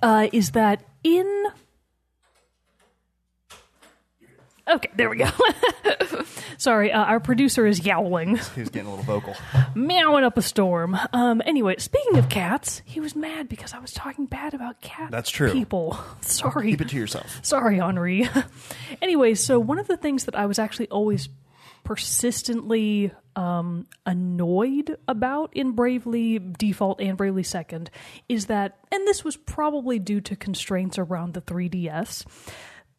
[0.02, 1.46] uh, is that in.
[4.68, 5.30] Okay, there we go.
[6.58, 9.36] Sorry, uh, our producer is yowling, He was getting a little vocal.
[9.76, 10.98] meowing up a storm.
[11.14, 15.10] Um, anyway, speaking of cats, he was mad because I was talking bad about cat
[15.12, 15.52] That's true.
[15.54, 15.98] people.
[16.22, 16.72] Sorry.
[16.72, 17.40] Keep it to yourself.
[17.44, 18.28] Sorry, Henri.
[19.02, 21.30] anyway, so one of the things that I was actually always
[21.84, 27.92] persistently um, annoyed about in Bravely Default and Bravely Second
[28.28, 32.26] is that, and this was probably due to constraints around the 3DS,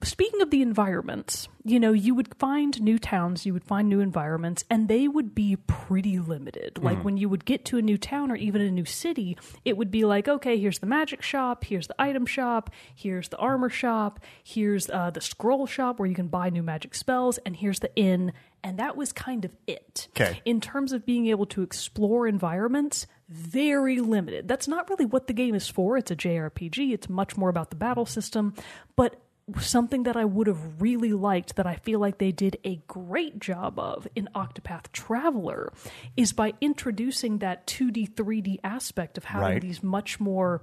[0.03, 3.99] Speaking of the environments, you know, you would find new towns, you would find new
[3.99, 6.79] environments, and they would be pretty limited.
[6.81, 9.77] Like when you would get to a new town or even a new city, it
[9.77, 13.69] would be like, okay, here's the magic shop, here's the item shop, here's the armor
[13.69, 17.81] shop, here's uh, the scroll shop where you can buy new magic spells, and here's
[17.81, 18.33] the inn.
[18.65, 20.09] And that was kind of it.
[20.11, 20.41] Okay.
[20.45, 24.49] In terms of being able to explore environments, very limited.
[24.49, 25.97] That's not really what the game is for.
[25.97, 28.55] It's a JRPG, it's much more about the battle system.
[28.97, 29.21] But
[29.59, 33.39] something that I would have really liked that I feel like they did a great
[33.39, 35.73] job of in Octopath Traveler
[36.17, 39.63] is by introducing that 2D, 3D aspect of having Right.
[39.63, 40.63] these much more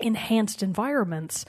[0.00, 1.44] enhanced environments.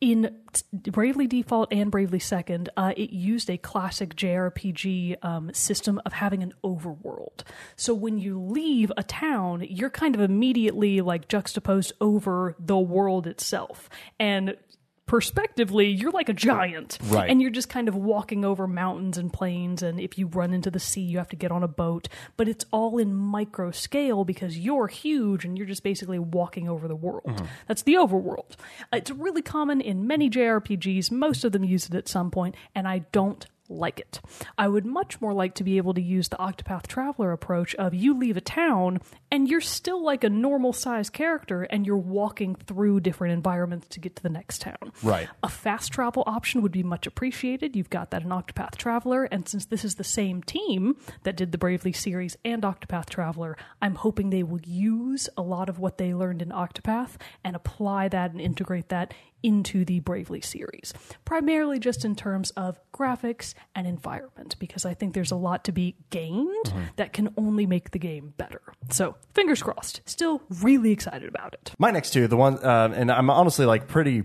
[0.00, 0.36] In
[0.72, 6.42] Bravely Default and Bravely Second, uh, it used a classic JRPG um, system of having
[6.42, 7.44] an overworld.
[7.76, 13.26] So when you leave a town, you're kind of immediately like juxtaposed over the world
[13.26, 13.88] itself.
[14.20, 14.58] And
[15.06, 16.98] perspectively, you're like a giant.
[17.04, 17.30] Right.
[17.30, 19.82] And you're just kind of walking over mountains and plains.
[19.82, 22.08] And if you run into the sea, you have to get on a boat.
[22.36, 26.88] But it's all in micro scale because you're huge and you're just basically walking over
[26.88, 27.24] the world.
[27.26, 27.46] Mm-hmm.
[27.68, 28.56] That's the overworld.
[28.92, 31.10] It's really common in many JRPGs.
[31.10, 34.20] Most of them use it at some point, and I don't like it.
[34.56, 37.94] I would much more like to be able to use the Octopath Traveler approach of
[37.94, 39.00] you leave a town
[39.30, 44.00] and you're still like a normal sized character and you're walking through different environments to
[44.00, 44.92] get to the next town.
[45.02, 45.28] Right.
[45.42, 47.76] A fast travel option would be much appreciated.
[47.76, 51.52] You've got that in Octopath Traveler, and since this is the same team that did
[51.52, 55.98] the Bravely series and Octopath Traveler, I'm hoping they will use a lot of what
[55.98, 60.92] they learned in Octopath and apply that and integrate that into the Bravely series.
[61.24, 65.72] Primarily just in terms of graphics and environment, because I think there's a lot to
[65.72, 68.62] be gained that can only make the game better.
[68.90, 70.00] So, fingers crossed.
[70.04, 71.72] Still really excited about it.
[71.78, 74.22] My next two, the one, um, and I'm honestly like pretty,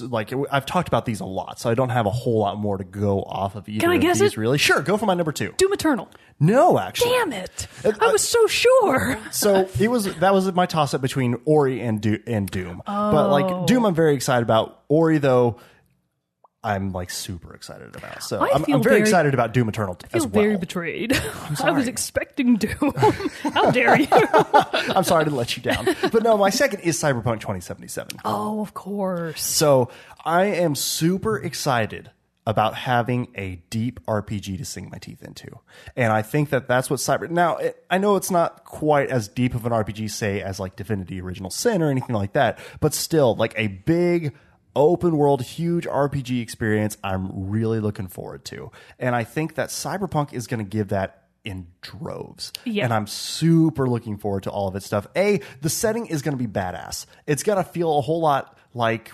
[0.00, 2.76] like I've talked about these a lot, so I don't have a whole lot more
[2.76, 4.32] to go off of either Can I guess these.
[4.32, 4.36] it?
[4.36, 4.82] Really, sure.
[4.82, 5.54] Go for my number two.
[5.56, 6.08] Doom Eternal.
[6.38, 7.68] No, actually, Damn it!
[7.84, 9.18] Uh, I was so sure.
[9.30, 12.82] so it was that was my toss up between Ori and Do- and Doom.
[12.84, 13.30] But Oh.
[13.30, 14.82] like Doom, I'm very excited about.
[14.88, 15.56] Ori though,
[16.64, 18.22] I'm like super excited about.
[18.22, 20.42] So I I'm very, very- excited about Doom Eternal I feel as well.
[20.44, 21.12] very betrayed.
[21.62, 22.92] I was expecting Doom.
[23.42, 24.06] How dare you?
[24.12, 28.18] I'm sorry to let you down, but no, my second is Cyberpunk 2077.
[28.24, 29.42] oh, of course.
[29.42, 29.90] So
[30.24, 32.10] I am super excited
[32.46, 35.60] about having a deep RPG to sink my teeth into,
[35.96, 37.28] and I think that that's what Cyber.
[37.28, 40.76] Now it, I know it's not quite as deep of an RPG, say as like
[40.76, 44.34] Divinity: Original Sin or anything like that, but still like a big.
[44.74, 46.96] Open world, huge RPG experience.
[47.04, 51.22] I'm really looking forward to, and I think that Cyberpunk is going to give that
[51.44, 52.52] in droves.
[52.64, 52.84] Yeah.
[52.84, 55.06] And I'm super looking forward to all of its stuff.
[55.16, 57.06] A, the setting is going to be badass.
[57.26, 59.12] It's going to feel a whole lot like,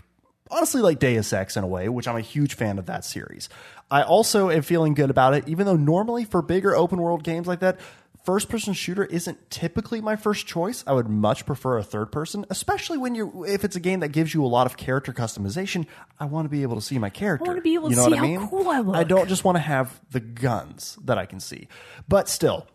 [0.50, 3.48] honestly, like Deus Ex in a way, which I'm a huge fan of that series.
[3.90, 7.46] I also am feeling good about it, even though normally for bigger open world games
[7.46, 7.80] like that,
[8.28, 10.84] first person shooter isn't typically my first choice.
[10.86, 14.08] I would much prefer a third person, especially when you're, if it's a game that
[14.08, 15.86] gives you a lot of character customization.
[16.20, 17.46] I want to be able to see my character.
[17.46, 18.48] I wanna be able to you know see I how mean?
[18.50, 18.96] cool I look.
[18.96, 21.68] I don't just want to have the guns that I can see.
[22.06, 22.66] But still,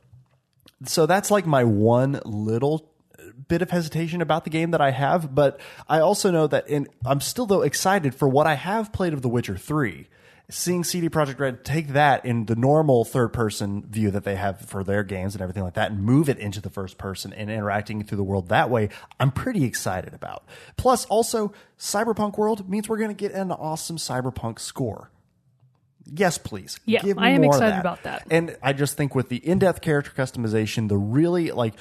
[0.87, 2.89] so that's like my one little
[3.47, 6.87] bit of hesitation about the game that I have, but I also know that in
[7.05, 10.07] I'm still though excited for what I have played of The Witcher 3.
[10.49, 14.59] Seeing CD Projekt Red take that in the normal third person view that they have
[14.59, 17.49] for their games and everything like that and move it into the first person and
[17.49, 20.43] interacting through the world that way, I'm pretty excited about.
[20.75, 25.09] Plus also Cyberpunk World means we're going to get an awesome Cyberpunk score.
[26.05, 26.77] Yes, please.
[26.85, 27.79] Yeah, Give me I am excited that.
[27.79, 28.27] about that.
[28.29, 31.75] And I just think with the in-depth character customization, the really like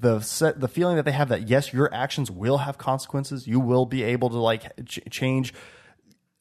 [0.00, 3.46] the set, the feeling that they have that yes, your actions will have consequences.
[3.46, 5.54] You will be able to like ch- change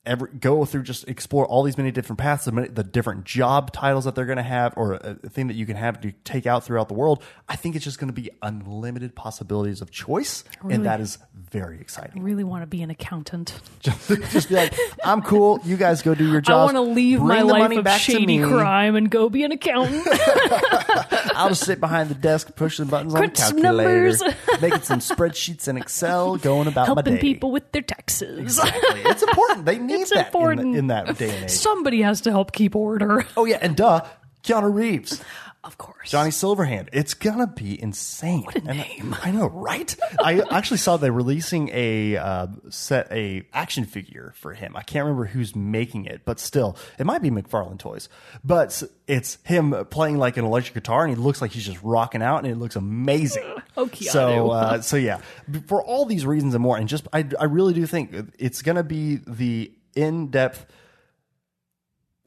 [0.06, 3.72] every go through just explore all these many different paths the, many, the different job
[3.72, 6.12] titles that they're going to have or a, a thing that you can have to
[6.24, 9.92] take out throughout the world i think it's just going to be unlimited possibilities of
[9.92, 11.20] choice and that is
[11.52, 13.60] very exciting I really want to be an accountant.
[13.82, 17.22] just be like i'm cool you guys go do your job I want to leave
[17.22, 20.08] my life of shady crime and go be an accountant.
[21.36, 24.62] I'll just sit behind the desk, pushing buttons on the Crunch calculator, numbers.
[24.62, 28.40] making some spreadsheets in Excel, going about my Helping people with their taxes.
[28.40, 29.02] Exactly.
[29.06, 29.66] It's important.
[29.66, 30.74] They need It's that in, important.
[30.74, 31.50] the, in that day and age.
[31.52, 33.26] Somebody has to help keep order.
[33.38, 34.02] Oh yeah, and duh,
[34.44, 35.22] Keanu Reeves,
[35.64, 36.10] Of course.
[36.10, 36.90] Johnny Silverhand.
[36.92, 38.44] It's gonna be insane.
[38.44, 39.16] What a name.
[39.22, 39.96] I know, right?
[40.20, 44.76] I actually saw they're releasing a uh, set a action figure for him.
[44.76, 48.10] I can't remember who's making it, but still, it might be McFarlane Toys.
[48.44, 52.24] But it's him playing like an electric guitar, and he looks like he's just rocking
[52.24, 53.46] out, and it looks amazing.
[53.78, 54.10] Oh, Keanu.
[54.12, 55.22] So, uh, so yeah,
[55.68, 58.84] for all these reasons and more, and just I, I really do think it's gonna
[58.84, 60.66] be the in depth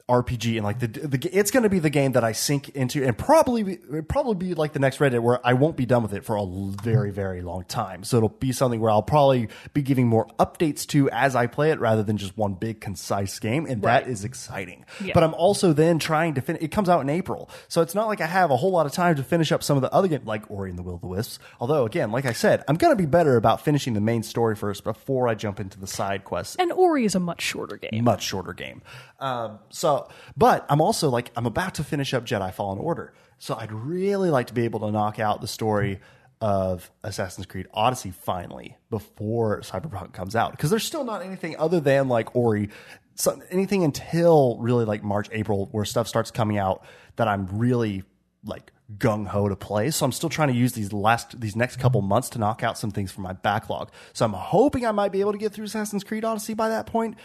[0.07, 3.03] RPG and like the, the it's going to be the game that I sink into
[3.03, 6.23] and probably probably be like the next Reddit where I won't be done with it
[6.23, 6.45] for a
[6.83, 8.03] very very long time.
[8.03, 11.71] So it'll be something where I'll probably be giving more updates to as I play
[11.71, 14.85] it rather than just one big concise game, and that is exciting.
[15.03, 15.13] Yeah.
[15.15, 16.61] But I'm also then trying to finish.
[16.61, 18.91] It comes out in April, so it's not like I have a whole lot of
[18.91, 21.01] time to finish up some of the other games like Ori and the Will of
[21.01, 21.39] the Wisps.
[21.59, 24.55] Although again, like I said, I'm going to be better about finishing the main story
[24.55, 28.03] first before I jump into the side quests And Ori is a much shorter game.
[28.03, 28.83] much shorter game.
[29.19, 29.94] Um, so,
[30.37, 33.13] but I'm also like, I'm about to finish up Jedi Fallen Order.
[33.37, 35.99] So I'd really like to be able to knock out the story
[36.41, 40.51] of Assassin's Creed Odyssey finally before Cyberpunk comes out.
[40.51, 42.69] Because there's still not anything other than like Ori,
[43.15, 46.83] so anything until really like March, April, where stuff starts coming out
[47.15, 48.03] that I'm really
[48.43, 49.89] like gung ho to play.
[49.91, 52.77] So I'm still trying to use these last these next couple months to knock out
[52.77, 53.89] some things from my backlog.
[54.13, 56.85] So I'm hoping I might be able to get through Assassin's Creed Odyssey by that
[56.85, 57.17] point.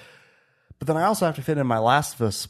[0.80, 2.48] But then I also have to fit in my Last of Us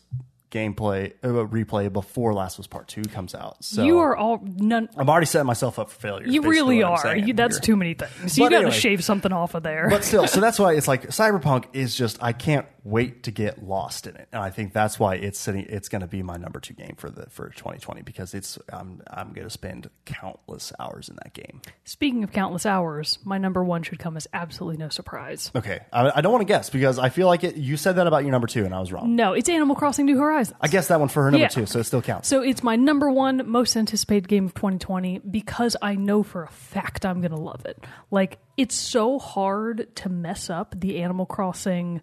[0.51, 3.63] gameplay uh, replay before Last of Us Part Two comes out.
[3.65, 4.89] So You are all none.
[4.97, 6.27] I'm already setting myself up for failure.
[6.27, 7.17] You really are.
[7.17, 7.63] You, that's here.
[7.63, 8.13] too many things.
[8.23, 8.71] But you got to anyway.
[8.73, 9.89] shave something off of there.
[9.91, 13.63] But still, so that's why it's like Cyberpunk is just I can't wait to get
[13.63, 15.67] lost in it, and I think that's why it's sitting.
[15.69, 19.03] It's going to be my number two game for the for 2020 because it's I'm
[19.09, 21.61] I'm going to spend countless hours in that game.
[21.85, 25.51] Speaking of countless hours, my number one should come as absolutely no surprise.
[25.55, 27.57] Okay, I, I don't want to guess because I feel like it.
[27.57, 29.15] You said that about your number two, and I was wrong.
[29.15, 30.57] No, it's Animal Crossing New Horizons.
[30.61, 31.49] I guessed that one for her number Yeah.
[31.49, 32.29] two, so it still counts.
[32.29, 36.49] So it's my number one most anticipated game of 2020 because I know for a
[36.49, 37.83] fact I'm going to love it.
[38.11, 42.01] Like, it's so hard to mess up the Animal Crossing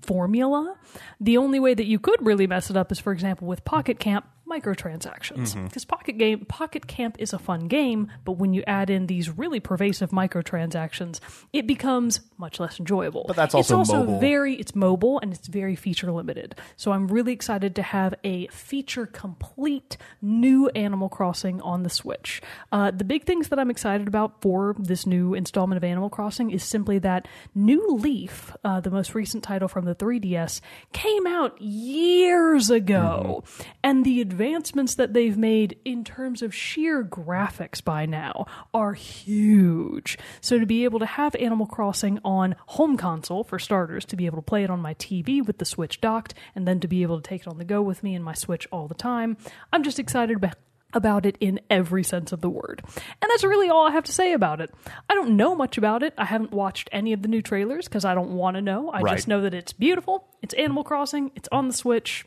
[0.00, 0.76] formula.
[1.20, 3.98] The only way that you could really mess it up is, for example, with Pocket
[3.98, 5.62] Camp microtransactions.
[5.64, 9.30] Because Pocket Game Pocket Camp is a fun game, but when you add in these
[9.30, 11.20] really pervasive microtransactions,
[11.52, 13.24] it becomes much less enjoyable.
[13.26, 14.20] But that's it's also also mobile.
[14.20, 16.54] very it's mobile and it's very feature limited.
[16.76, 22.42] So I'm really excited to have a feature complete new Animal Crossing on the Switch.
[22.72, 26.50] Uh, the big things that I'm excited about for this new installment of Animal Crossing
[26.50, 30.60] is simply that New Leaf, uh, the most recent title from the 3DS,
[30.92, 33.44] came out years ago,
[33.82, 40.18] and the advancements that they've made in terms of sheer graphics by now are huge.
[40.40, 44.26] So to be able to have Animal Crossing on home console for starters, to be
[44.26, 47.02] able to play it on my TV with the Switch docked, and then to be
[47.02, 49.36] able to take it on the go with me and my Switch all the time,
[49.72, 50.56] I'm just excited about
[50.92, 52.80] about it in every sense of the word.
[52.84, 54.72] And that's really all I have to say about it.
[55.10, 56.14] I don't know much about it.
[56.16, 58.90] I haven't watched any of the new trailers because I don't want to know.
[58.90, 59.16] I Right.
[59.16, 60.28] just know that it's beautiful.
[60.40, 61.32] It's Animal Crossing.
[61.34, 62.24] It's on the Switch.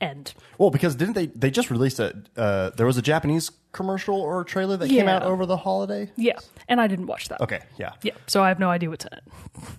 [0.00, 0.34] End.
[0.58, 1.26] Well, because didn't they?
[1.26, 2.14] They just released a.
[2.36, 5.16] Uh, there was a Japanese commercial or trailer that came Yeah.
[5.16, 6.10] out over the holiday.
[6.16, 6.38] Yeah.
[6.68, 7.40] And I didn't watch that.
[7.42, 8.12] Okay, yeah, Yeah.
[8.26, 9.22] So I have no idea what's in it.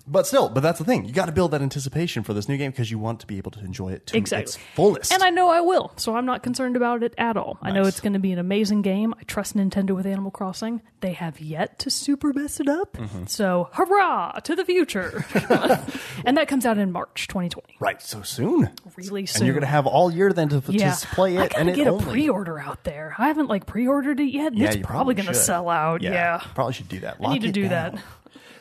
[0.06, 1.04] but still, but that's the thing.
[1.04, 3.38] You got to build that anticipation for this new game because you want to be
[3.38, 4.42] able to enjoy it to Exactly.
[4.44, 5.12] its fullest.
[5.12, 7.58] And I know I will, so I'm not concerned about it at all.
[7.62, 7.88] I know Nice.
[7.94, 9.14] it's going to be an amazing game.
[9.18, 10.80] I trust Nintendo with Animal Crossing.
[11.00, 12.92] They have yet to super mess it up.
[12.96, 13.24] Mm-hmm.
[13.26, 15.24] So, hurrah to the future.
[16.24, 17.76] and that comes out in March 2020.
[17.80, 19.42] right, so soon, Really soon.
[19.42, 20.94] and you're going to have all year then to, yeah.
[20.94, 22.04] to play I it, gotta and it get a only.
[22.04, 23.14] pre-order out there.
[23.18, 24.54] I haven't like pre-ordered it yet.
[24.54, 25.42] yeah, it's you probably, going to should.
[25.42, 26.02] sell out.
[26.02, 26.42] Yeah.
[26.54, 27.16] probably should do that.
[27.24, 27.94] I need to it do down.
[27.96, 28.02] that.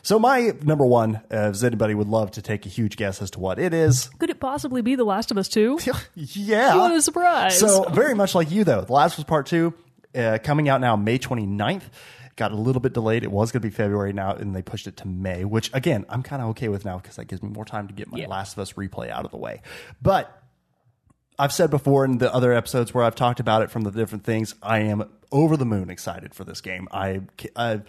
[0.03, 3.31] So my number one, uh, if anybody would love to take a huge guess as
[3.31, 5.79] to what it is, Could it possibly be The Last of Us 2?
[6.15, 7.57] yeah, What a surprise.
[7.59, 9.73] So very much like you though, The Last was Part Two,
[10.13, 11.81] uh, coming out now May 29th.
[12.35, 13.23] Got a little bit delayed.
[13.23, 16.05] It was going to be February now, and they pushed it to May, which again
[16.09, 18.19] I'm kind of okay with now because that gives me more time to get my
[18.19, 18.27] Yeah.
[18.27, 19.61] Last of Us replay out of the way.
[20.01, 20.39] But
[21.37, 24.23] I've said before in the other episodes where I've talked about it from the different
[24.23, 26.87] things, I am over the moon excited for this game.
[26.91, 27.21] I,
[27.55, 27.81] I,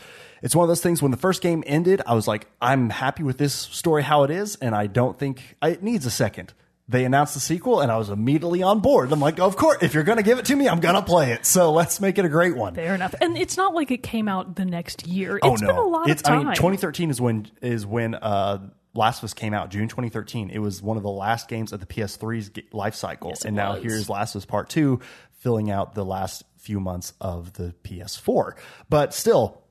[0.42, 3.22] it's one of those things when the first game ended, I was like, I'm happy
[3.22, 6.52] with this story how it is, and I don't think it needs a second.
[6.88, 9.10] They announced the sequel, and I was immediately on board.
[9.10, 11.02] I'm like, of course, if you're going to give it to me, I'm going to
[11.02, 11.44] play it.
[11.44, 12.74] So let's make it a great one.
[12.76, 13.12] Fair enough.
[13.20, 15.40] And it's not like it came out the next year.
[15.42, 16.40] oh It's no, been a lot it's, of time.
[16.42, 19.70] I mean, 2013 is when is when uh, Last of Us came out.
[19.70, 20.50] June 2013.
[20.50, 23.54] It was one of the last games of the PS3's ge- life cycle, Yes, and
[23.56, 23.82] now was.
[23.82, 25.00] here's Last of Us Part Two,
[25.38, 28.52] filling out the last few months of the PS4.
[28.88, 29.62] But still,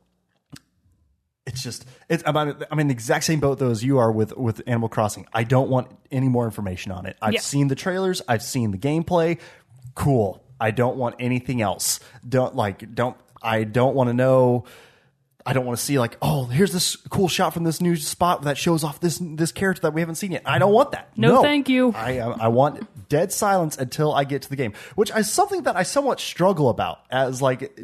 [1.46, 2.36] it's just it's I'm
[2.72, 5.28] I'm in the exact same boat though as you are with with Animal Crossing.
[5.34, 7.18] I don't want any more information on it.
[7.22, 7.40] I've Yeah.
[7.42, 9.40] seen the trailers, I've seen the gameplay.
[9.94, 10.42] Cool.
[10.60, 12.00] I don't want anything else.
[12.28, 14.64] Don't like don't I don't want to know
[15.46, 18.44] I don't want to see like, oh, here's this cool shot from this new spot
[18.44, 20.42] that shows off this this character that we haven't seen yet.
[20.46, 21.16] I don't want that.
[21.16, 21.94] No, thank you.
[21.96, 25.64] I uh, I want dead silence until I get to the game, which is something
[25.64, 27.80] that I somewhat struggle about as like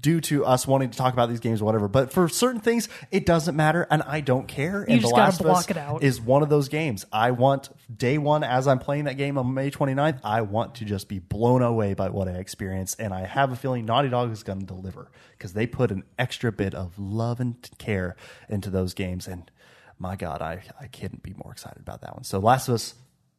[0.00, 1.86] due to us wanting to talk about these games or whatever.
[1.86, 4.82] But for certain things, it doesn't matter, and I don't care.
[4.82, 6.02] and just The Last of Us it out.
[6.02, 7.04] is one of those games.
[7.12, 10.84] I want day one as I'm playing that game on May 29th, I want to
[10.84, 12.96] just be blown away by what I experience.
[12.98, 16.02] And I have a feeling Naughty Dog is going to deliver because they put an
[16.18, 18.16] extra bit of love and care
[18.48, 19.28] into those games.
[19.28, 19.50] And
[19.98, 22.24] my God, I, I couldn't be more excited about that one.
[22.24, 22.94] So Last of Us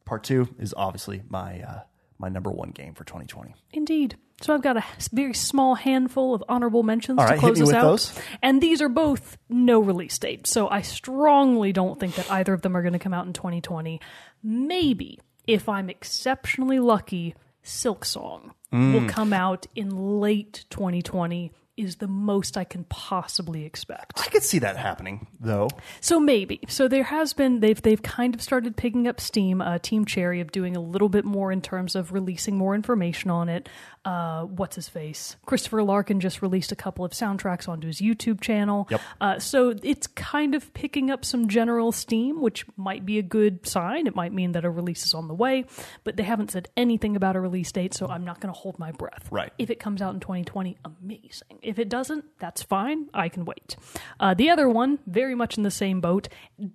[0.06, 1.80] Part 2 is obviously my, uh,
[2.20, 3.54] my number one game for 2020.
[3.74, 4.16] Indeed.
[4.42, 7.82] So I've got a very small handful of honorable mentions to close us out.
[7.82, 8.20] those.
[8.44, 10.46] And these are both no release date.
[10.48, 13.34] So I strongly don't think that either of them are going to come out in
[13.34, 14.00] 2020.
[14.44, 18.94] Maybe, if I'm exceptionally lucky, Silksong Mm.
[18.94, 24.20] will come out in late 2020 is the most I can possibly expect.
[24.20, 25.70] I could see that happening, though.
[26.02, 26.60] So maybe.
[26.68, 29.62] So there has been they've they've kind of started picking up steam.
[29.62, 33.30] Uh, Team Cherry of doing a little bit more in terms of releasing more information
[33.30, 33.70] on it.
[34.08, 35.36] Uh, what's his face?
[35.46, 38.88] Christopher Larkin just released a couple of soundtracks onto his YouTube channel.
[38.90, 39.02] Yep.
[39.20, 43.68] Uh, so it's kind of picking up some general steam, which might be a good
[43.68, 44.08] sign.
[44.08, 45.66] It might mean that a release is on the way,
[46.06, 48.80] but they haven't said anything about a release date, so I'm not going to hold
[48.80, 49.28] my breath.
[49.30, 49.52] Right.
[49.58, 51.60] If it comes out in 2020, amazing.
[51.68, 53.10] If it doesn't, that's fine.
[53.14, 53.76] I can wait.
[54.20, 56.30] Uh, the other one, very much in the same boat.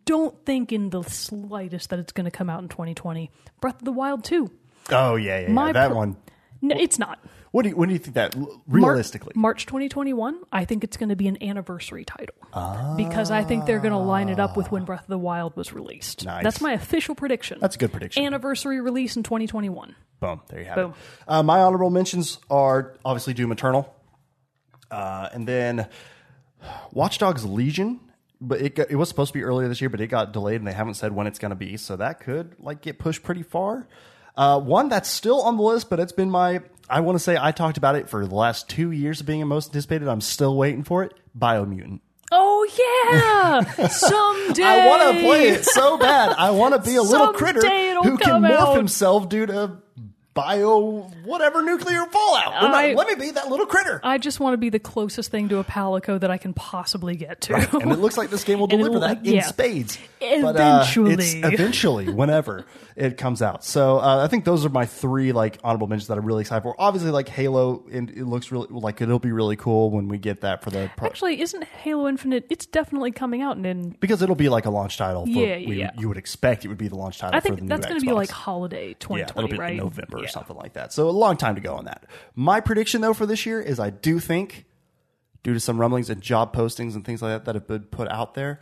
[0.04, 3.30] Don't think in the slightest that it's going to come out in 2020.
[3.60, 4.50] Breath of the Wild 2.
[4.90, 5.72] Oh, yeah, yeah, yeah.
[5.72, 6.16] That one.
[6.60, 7.18] No, it's not.
[7.52, 9.32] What do you, when do you think that, Mar- realistically?
[9.34, 12.34] March 2021, I think it's going to be an anniversary title.
[12.96, 15.56] Because I think they're going to line it up with when Breath of the Wild
[15.56, 16.24] was released.
[16.24, 16.44] Nice.
[16.44, 17.58] That's my official prediction.
[17.60, 18.24] That's a good prediction.
[18.24, 19.94] Anniversary release in 2021.
[20.20, 20.40] Boom.
[20.48, 20.90] There you have Boom.
[20.90, 20.96] it.
[21.28, 23.94] Uh, my honorable mentions are obviously Doom Eternal,
[24.92, 25.88] uh, and then
[26.92, 28.00] Watch Dogs Legion.
[28.44, 30.56] But it got, it was supposed to be earlier this year, but it got delayed,
[30.56, 31.76] and they haven't said when it's going to be.
[31.76, 33.86] So that could like get pushed pretty far.
[34.36, 36.60] Uh, one that's still on the list, but it's been my.
[36.90, 39.46] I want to say I talked about it for the last two years of being
[39.46, 40.08] most anticipated.
[40.08, 41.14] I'm still waiting for it.
[41.38, 42.00] Biomutant.
[42.32, 42.66] Oh,
[43.12, 43.86] yeah.
[43.88, 44.62] Someday.
[44.64, 46.30] I want to play it so bad.
[46.30, 48.76] I want to be a little critter who can morph out.
[48.76, 49.76] himself due to
[50.34, 52.62] bio whatever nuclear fallout.
[52.62, 54.00] Let me- I- let me be that little critter.
[54.02, 57.16] I just want to be the closest thing to a Palico that I can possibly
[57.16, 57.54] get to.
[57.54, 59.42] and it looks like this game will deliver that in yeah.
[59.42, 59.98] spades.
[60.20, 61.12] But, uh, Eventually.
[61.14, 62.64] it's eventually, whenever
[62.96, 63.64] it comes out.
[63.64, 66.62] So uh, I think those are my three like honorable mentions that I'm really excited
[66.62, 66.74] for.
[66.78, 70.42] Obviously, like Halo, and it looks really like it'll be really cool when we get
[70.42, 72.46] that for the pro- Actually, isn't Halo Infinite?
[72.50, 75.24] It's definitely coming out, and in, because it'll be like a launch title.
[75.24, 75.90] For, Yeah, we- yeah.
[75.98, 77.36] You would expect it would be the launch title.
[77.36, 78.94] I think that's going to be like holiday Yeah,
[79.26, 79.76] 2020, it'll be right?
[79.76, 80.30] November or Yeah.
[80.30, 80.92] something like that.
[80.92, 82.04] So a long time to go on that.
[82.34, 84.64] My prediction though for this year is I do think,
[85.42, 88.08] due to some rumblings and job postings and things like that that have been put
[88.08, 88.60] out there,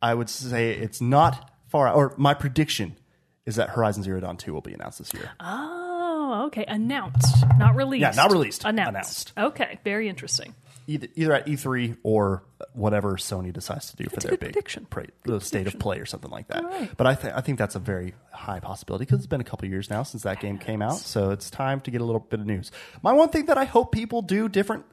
[0.00, 1.90] I would say it's not far.
[1.92, 2.96] Or my prediction
[3.44, 5.30] is that Horizon Zero Dawn Two will be announced this year.
[5.40, 6.64] Oh, okay.
[6.66, 8.00] Announced, not released.
[8.02, 8.64] Yeah, not released.
[8.64, 9.32] Announced.
[9.36, 10.54] Okay, very interesting.
[10.88, 14.86] Either, either at E3 or whatever Sony decides to do for That's their big prediction.
[14.88, 16.62] pra- the state of play or something like that.
[16.64, 16.90] Right.
[16.96, 19.68] But I, th- I think that's a very high possibility because it's been a couple
[19.68, 22.38] years now since that game came out, so it's time to get a little bit
[22.40, 22.70] of news.
[23.02, 24.84] My one thing that I hope people do different.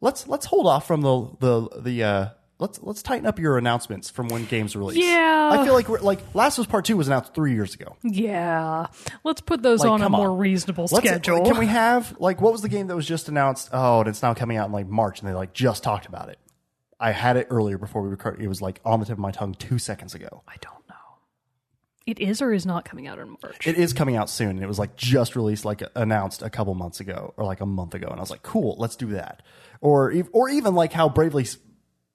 [0.00, 2.04] Let's let's hold off from the the the.
[2.04, 2.28] Uh,
[2.64, 4.96] Let's let's tighten up your announcements from when games release.
[4.96, 5.50] Yeah.
[5.52, 7.94] I feel like we're like Last of Us Part Two was announced three years ago.
[8.02, 8.86] Yeah,
[9.22, 10.38] let's put those Like, on a more on.
[10.38, 11.44] reasonable Let's- schedule.
[11.44, 13.68] Can we have like what was the game that was just announced?
[13.70, 16.30] Oh, and it's now coming out in like March, and they like just talked about
[16.30, 16.38] it.
[16.98, 18.42] I had it earlier before we recorded.
[18.42, 20.42] It was like on the tip of my tongue two seconds ago.
[20.48, 20.94] I don't know.
[22.06, 23.66] It is or is not coming out in March.
[23.66, 26.74] It is coming out soon, and it was like just released, like announced a couple
[26.74, 29.42] months ago or like a month ago, and I was like, cool, let's do that.
[29.82, 31.44] Or or even like how Bravely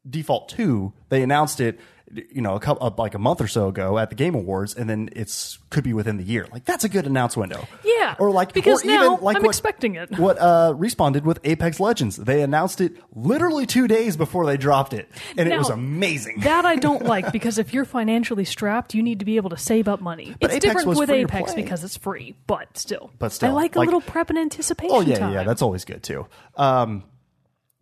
[0.09, 1.79] Default Two, they announced it,
[2.11, 4.73] you know, a couple uh, like a month or so ago at the Game Awards,
[4.75, 6.47] and then it's could be within the year.
[6.51, 7.67] Like that's a good announce window.
[7.83, 10.17] Yeah, or like because or now even like I'm what- expecting it.
[10.17, 14.57] What uh, Respawn did with Apex Legends, they announced it literally two days before they
[14.57, 15.07] dropped it,
[15.37, 16.39] and it was amazing.
[16.39, 19.57] That I don't like because if you're financially strapped, you need to be able to
[19.57, 20.35] save up money.
[20.39, 23.11] But it's Apex different with Apex because it's free, but still.
[23.19, 25.33] But still, I like a little prep and anticipation Oh yeah, time.
[25.33, 26.25] yeah, that's always good too.
[26.55, 27.03] Um,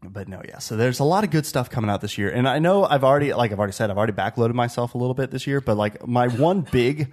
[0.03, 0.59] but no, yeah.
[0.59, 3.03] So there's a lot of good stuff coming out this year, and I know I've
[3.03, 5.61] already, like I've already said, I've already backloaded myself a little bit this year.
[5.61, 7.11] But like my one big,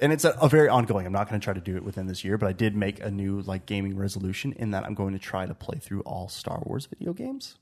[0.00, 1.06] and it's a, a very ongoing.
[1.06, 3.00] I'm not going to try to do it within this year, but I did make
[3.00, 6.28] a new like gaming resolution in that I'm going to try to play through all
[6.28, 7.56] Star Wars video games.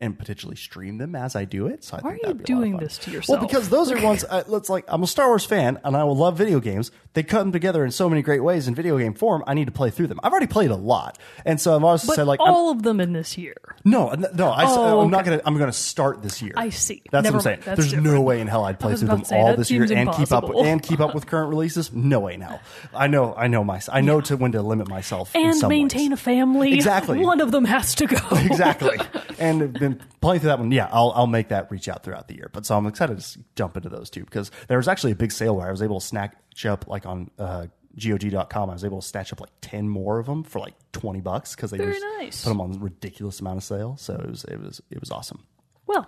[0.00, 1.82] And potentially stream them as I do it.
[1.82, 3.40] So I Why think are you be a lot of doing this to yourself?
[3.40, 4.24] Well, because those are ones.
[4.24, 6.90] Uh, let's like I'm a Star Wars fan, and I will love video games.
[7.14, 9.42] They cut them together in so many great ways in video game form.
[9.46, 10.20] I need to play through them.
[10.22, 12.82] I've already played a lot, and so I've always but said like I'm- all of
[12.84, 13.56] them in this year.
[13.84, 14.48] no, no.
[14.50, 15.40] I, Oh, am not gonna.
[15.44, 16.52] I'm gonna start this year.
[16.56, 17.02] I see.
[17.10, 17.62] That's Never what I'm saying.
[17.66, 17.78] mind.
[17.78, 20.30] There's no way in hell I'd play through them say, all this year and keep
[20.30, 20.64] up impossible.
[20.64, 21.92] and keep up with current releases.
[21.92, 22.60] No way, now.
[22.94, 23.34] I know.
[23.36, 23.80] I know my.
[23.90, 26.20] I know to when to limit myself And maintain ways.
[26.20, 26.72] a family.
[26.74, 27.18] Exactly.
[27.18, 28.18] One of them has to go.
[28.32, 28.98] exactly.
[29.40, 32.34] And then playing through that one, yeah, I'll, I'll make that reach out throughout the
[32.34, 32.50] year.
[32.52, 35.32] But so I'm excited to jump into those two because there was actually a big
[35.32, 37.66] sale where I was able to snatch up like on uh,
[37.98, 38.70] GOG.com.
[38.70, 41.54] I was able to snatch up like 10 more of them for like 20 bucks
[41.54, 42.42] because they Very just nice.
[42.44, 43.96] put them on a ridiculous amount of sale.
[43.98, 45.44] So it was, it was, it was awesome.
[45.88, 46.06] Well,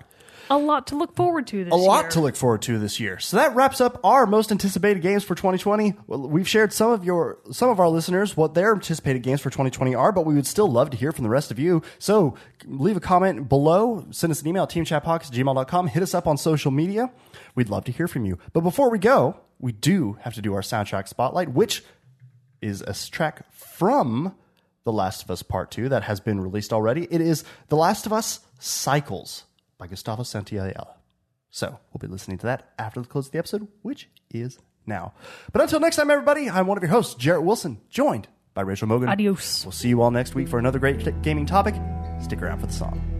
[0.50, 1.80] a lot to look forward to this year.
[1.80, 3.20] A lot to look forward to this year.
[3.20, 5.94] So that wraps up our most anticipated games for 2020.
[6.08, 9.48] Well, we've shared some of your some of our listeners what their anticipated games for
[9.48, 11.82] 2020 are, but we would still love to hear from the rest of you.
[12.00, 16.14] So leave a comment below, send us an email at teamchatpockets at gmail.com, hit us
[16.14, 17.12] up on social media.
[17.54, 18.38] We'd love to hear from you.
[18.52, 21.84] But before we go, we do have to do our soundtrack spotlight, which
[22.60, 24.34] is a track from
[24.84, 27.06] The Last of Us Part 2 that has been released already.
[27.10, 29.44] It is The Last of Us Cycles
[29.80, 30.94] by Gustavo Santaolalla.
[31.50, 35.14] So we'll be listening to that after the close of the episode, which is now.
[35.52, 38.86] But until next time, everybody, I'm one of your hosts, Jarrett Wilson, joined by Rachel
[38.86, 39.08] Mogan.
[39.08, 39.64] Adios.
[39.64, 41.74] We'll see you all next week for another great gaming topic.
[42.22, 43.19] Stick around for the song.